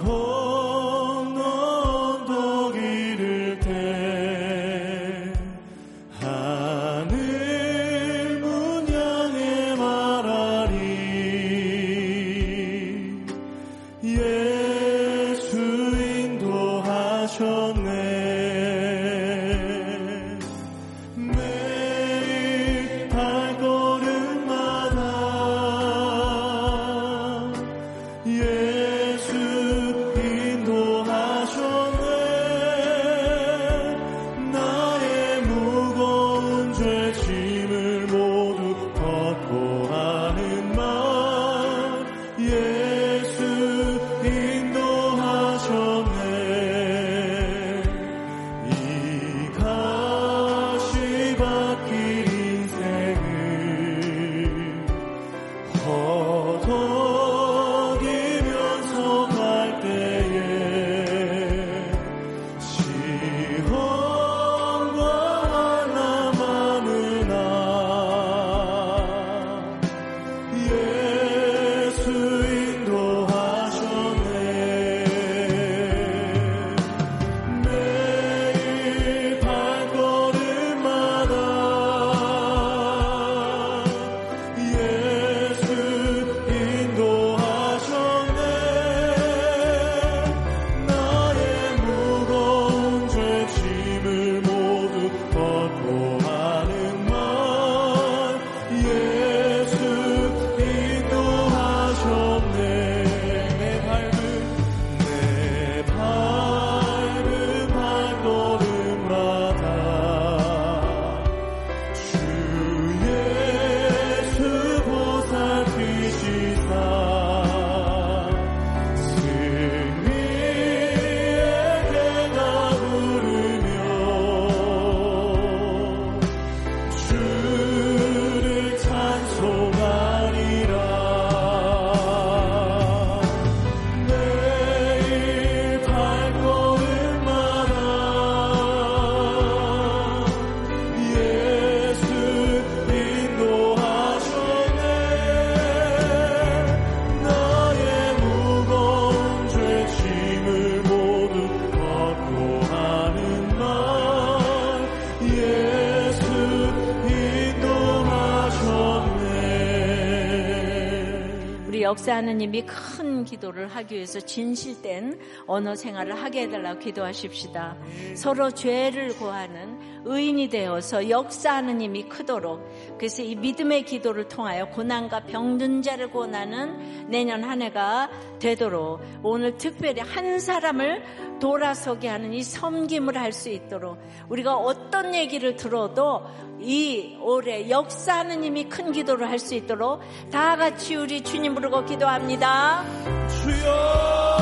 역사하는 161.96 162.36
님이 162.36 162.62
큰 162.66 163.24
기도를 163.24 163.68
하기 163.68 163.94
위해서 163.94 164.20
진실된 164.20 165.18
언어 165.46 165.74
생활을 165.74 166.14
하게 166.14 166.42
해달라고 166.42 166.78
기도하십시다. 166.78 167.74
서로 168.14 168.50
죄를 168.50 169.16
고하는 169.16 169.78
의인이 170.04 170.50
되어서 170.50 171.08
역사하는 171.08 171.80
힘이 171.80 172.04
크도록 172.04 172.60
그래서 172.98 173.22
이 173.22 173.34
믿음의 173.34 173.84
기도를 173.86 174.28
통하여 174.28 174.68
고난과 174.68 175.24
병든 175.24 175.80
자를 175.80 176.10
고나는 176.10 177.08
내년 177.08 177.42
한 177.42 177.62
해가 177.62 178.10
되도록 178.38 179.00
오늘 179.22 179.56
특별히 179.56 180.00
한 180.02 180.38
사람을 180.38 181.02
돌아서게 181.38 182.08
하는 182.08 182.32
이 182.32 182.42
섬김을 182.42 183.16
할 183.16 183.32
수 183.32 183.48
있도록 183.50 183.98
우리가 184.28 184.56
어떤 184.56 185.14
얘기를 185.14 185.56
들어도 185.56 186.22
이 186.60 187.16
올해 187.20 187.68
역사하는 187.68 188.42
힘이 188.42 188.68
큰 188.68 188.92
기도를 188.92 189.28
할 189.28 189.38
수 189.38 189.54
있도록 189.54 190.00
다 190.30 190.56
같이 190.56 190.96
우리 190.96 191.22
주님 191.22 191.54
부르고 191.54 191.84
기도합니다. 191.84 192.84
주여 193.28 194.35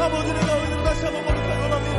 아버지 0.00 0.32
내가 0.32 0.56
오늘 0.56 0.84
다시 0.84 1.04
한번 1.04 1.24
거듭하기 1.24 1.60
원합니다. 1.62 1.98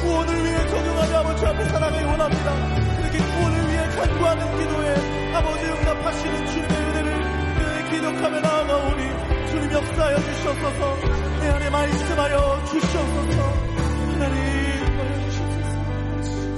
구원을 0.00 0.44
위해 0.44 0.68
적용하며 0.68 1.16
아버지 1.18 1.46
앞에 1.46 1.64
살아가기 1.64 2.04
원합니다. 2.04 2.48
그렇게 2.96 3.18
구원을 3.18 3.68
위해 3.68 3.82
간구하는 3.96 4.58
기도에 4.58 5.34
아버지 5.34 5.64
응답하시는 5.64 6.46
주님의 6.46 6.76
은혜를 6.76 7.08
늘 7.58 7.90
기록하며 7.90 8.40
나아가오니 8.40 9.02
주님 9.50 9.72
역사하여 9.72 10.16
주시옵소서. 10.16 10.96
내 11.40 11.48
안에 11.48 11.70
말씀하여 11.70 12.64
주시옵소서. 12.66 13.42
하나님. 14.12 14.50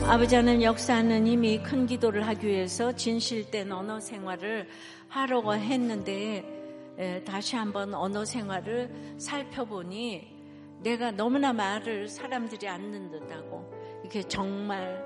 아버지 0.08 0.34
하나님 0.34 0.62
역사하는 0.62 1.26
이미 1.26 1.62
큰 1.62 1.86
기도를 1.86 2.26
하기 2.28 2.46
위해서 2.46 2.92
진실된 2.92 3.72
언어 3.72 3.98
생활을 3.98 4.68
하려고 5.08 5.54
했는데 5.54 6.44
에, 6.98 7.24
다시 7.24 7.56
한번 7.56 7.94
언어 7.94 8.24
생활을 8.24 8.90
살펴보니 9.16 10.41
내가 10.82 11.12
너무나 11.12 11.52
말을 11.52 12.08
사람들이 12.08 12.68
안 12.68 12.90
듣는다고 12.90 13.72
이게 14.04 14.22
정말 14.22 15.02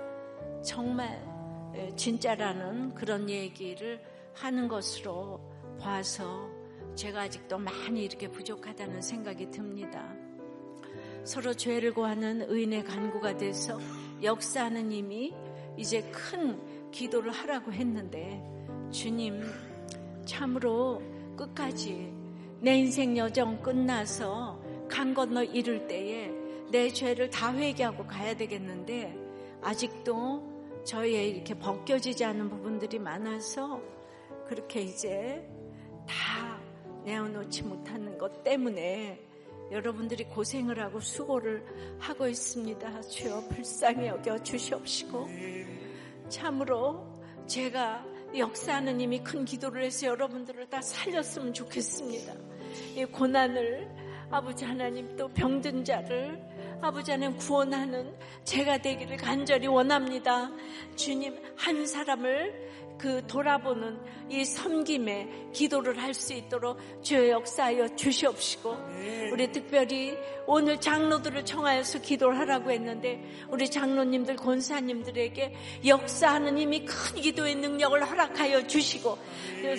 정말 0.64 1.22
에, 1.74 1.94
진짜라는 1.94 2.94
그런 2.94 3.28
얘기를 3.28 4.00
하는 4.34 4.68
것으로 4.68 5.40
봐서 5.78 6.48
제가 6.94 7.22
아직도 7.22 7.58
많이 7.58 8.04
이렇게 8.04 8.28
부족하다는 8.28 9.02
생각이 9.02 9.50
듭니다. 9.50 10.14
서로 11.24 11.52
죄를 11.52 11.92
고하는 11.92 12.48
의인의 12.48 12.84
간구가 12.84 13.36
돼서 13.36 13.78
역사하는 14.22 14.92
이미 14.92 15.34
이제 15.76 16.02
큰 16.10 16.90
기도를 16.90 17.32
하라고 17.32 17.72
했는데 17.72 18.42
주님 18.90 19.42
참으로 20.24 21.02
끝까지 21.36 22.14
내 22.60 22.78
인생 22.78 23.16
여정 23.16 23.60
끝나서 23.60 24.65
강 24.88 25.14
건너 25.14 25.42
이를 25.42 25.86
때에 25.86 26.30
내 26.70 26.88
죄를 26.88 27.30
다 27.30 27.52
회개하고 27.52 28.06
가야 28.06 28.34
되겠는데 28.34 29.16
아직도 29.62 30.82
저의 30.84 31.30
이렇게 31.30 31.54
벗겨지지 31.54 32.24
않은 32.24 32.48
부분들이 32.48 32.98
많아서 32.98 33.80
그렇게 34.46 34.82
이제 34.82 35.48
다 36.06 36.60
내어놓지 37.04 37.62
못하는 37.64 38.16
것 38.18 38.42
때문에 38.44 39.20
여러분들이 39.70 40.24
고생을 40.24 40.80
하고 40.80 41.00
수고를 41.00 41.64
하고 41.98 42.28
있습니다. 42.28 43.00
주여 43.02 43.48
불쌍히 43.48 44.06
여겨 44.06 44.42
주시옵시고 44.42 45.28
참으로 46.28 47.04
제가 47.46 48.04
역사하는 48.36 49.00
이미 49.00 49.20
큰 49.22 49.44
기도를 49.44 49.84
해서 49.84 50.06
여러분들을 50.08 50.68
다 50.68 50.80
살렸으면 50.82 51.52
좋겠습니다. 51.52 52.34
이 52.96 53.04
고난을 53.06 54.05
아버지 54.30 54.64
하나님 54.64 55.16
또 55.16 55.28
병든 55.28 55.84
자를 55.84 56.40
아버지 56.80 57.10
하나님 57.10 57.36
구원하는 57.36 58.14
제가 58.44 58.78
되기를 58.78 59.16
간절히 59.16 59.66
원합니다. 59.66 60.50
주님 60.96 61.36
한 61.56 61.86
사람을 61.86 62.66
그 62.98 63.26
돌아보는 63.26 63.98
이 64.30 64.44
섬김에 64.44 65.50
기도를 65.52 66.02
할 66.02 66.14
수 66.14 66.32
있도록 66.32 66.78
주여 67.02 67.28
역사하여 67.28 67.94
주시옵시고 67.94 68.74
우리 69.32 69.52
특별히 69.52 70.16
오늘 70.46 70.80
장로들을 70.80 71.44
청하여서 71.44 72.00
기도를 72.00 72.38
하라고 72.38 72.70
했는데 72.70 73.22
우리 73.50 73.70
장로님들 73.70 74.36
권사님들에게 74.36 75.54
역사하는 75.86 76.56
이미 76.56 76.86
큰 76.86 77.20
기도의 77.20 77.56
능력을 77.56 78.02
허락하여 78.02 78.66
주시고 78.66 79.18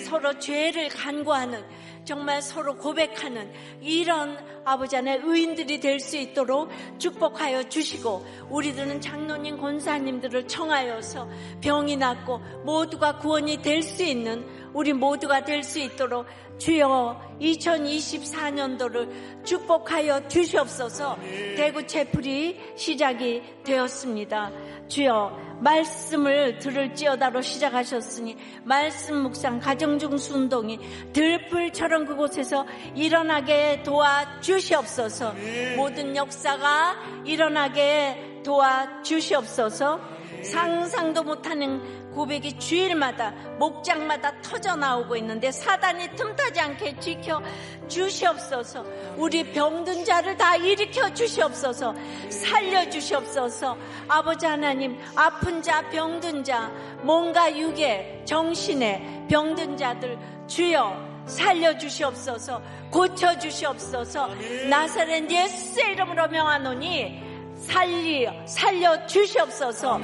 서로 0.06 0.38
죄를 0.38 0.90
간구하는 0.90 1.64
정말 2.08 2.42
서로 2.42 2.78
고백하는 2.78 3.52
이런 3.82 4.38
아버지 4.64 4.96
안에 4.96 5.20
의인들이 5.24 5.82
될 5.82 6.00
수 6.00 6.16
있도록 6.16 6.70
축복하여 7.00 7.68
주시고 7.68 8.26
우리들은 8.50 9.02
장로님 9.02 9.58
권사님들을 9.58 10.48
청하여서 10.48 11.28
병이 11.60 11.98
낫고 11.98 12.40
모두가 12.64 13.18
구원이 13.18 13.62
될 13.62 13.84
수 13.84 14.04
있는 14.04 14.46
우리 14.74 14.94
모두가 14.94 15.44
될 15.44 15.64
수 15.64 15.80
있도록 15.80 16.26
주여 16.60 17.36
2024년도를 17.42 19.44
축복하여 19.44 20.30
주시옵소서 20.30 21.18
대구 21.58 21.86
채플이 21.86 22.58
시작이 22.76 23.42
되었습니다. 23.66 24.52
주여 24.88 25.47
말씀을 25.60 26.60
들을지어다로 26.60 27.42
시작하셨으니 27.42 28.38
말씀 28.64 29.18
묵상 29.24 29.60
가정중 29.60 30.18
순동이 30.18 30.80
들불처럼 31.14 32.06
그곳에서 32.06 32.66
일어나게 32.96 33.84
도와 33.84 34.40
주시옵소서. 34.42 35.34
모든 35.76 36.16
역사가 36.16 37.24
일어나게 37.26 38.42
도와 38.44 39.02
주시옵소서. 39.02 40.18
상상도 40.44 41.24
못하는 41.24 41.97
고백이 42.18 42.58
주일마다 42.58 43.32
목장마다 43.60 44.42
터져 44.42 44.76
나오고 44.76 45.16
있는데 45.18 45.52
사단이 45.52 46.10
틈타지 46.16 46.60
않게 46.60 47.00
지켜 47.00 47.40
주시옵소서. 47.88 48.84
우리 49.18 49.44
병든 49.52 50.04
자를 50.04 50.36
다 50.36 50.56
일으켜 50.56 51.14
주시옵소서. 51.14 51.94
살려 52.30 52.90
주시옵소서. 52.90 53.78
아버지 54.08 54.48
하나님 54.48 54.98
아픈 55.16 55.62
자 55.62 55.88
병든 55.90 56.44
자 56.44 56.72
몸과 57.04 57.56
육에 57.56 58.24
정신에 58.26 59.28
병든 59.30 59.78
자들 59.78 60.18
주여 60.48 61.24
살려 61.28 61.78
주시옵소서. 61.78 62.60
고쳐 62.90 63.38
주시옵소서. 63.38 64.30
나사렛 64.68 65.30
예수의 65.30 65.92
이름으로 65.92 66.28
명하노니 66.30 67.28
살리 67.58 68.28
살려 68.46 69.06
주시옵소서 69.06 70.00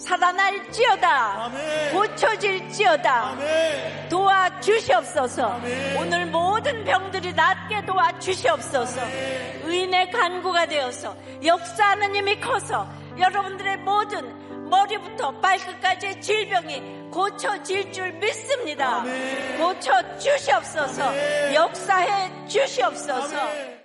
살아날지어다 0.00 1.44
아멘. 1.44 1.92
고쳐질지어다 1.92 3.30
아멘. 3.30 4.08
도와주시옵소서 4.08 5.44
아멘. 5.44 5.96
오늘 5.98 6.26
모든 6.26 6.84
병들이 6.84 7.32
낫게 7.34 7.84
도와주시옵소서 7.86 9.00
의인의 9.64 10.10
간구가 10.10 10.66
되어서 10.66 11.14
역사하는 11.44 12.14
힘이 12.16 12.40
커서 12.40 12.88
여러분들의 13.18 13.78
모든 13.78 14.68
머리부터 14.70 15.32
발끝까지의 15.40 16.20
질병이 16.20 17.10
고쳐질 17.10 17.92
줄 17.92 18.12
믿습니다 18.12 19.00
아멘. 19.00 19.58
고쳐 19.58 20.18
주시옵소서 20.18 21.04
아멘. 21.04 21.54
역사해 21.54 22.46
주시옵소서. 22.48 23.79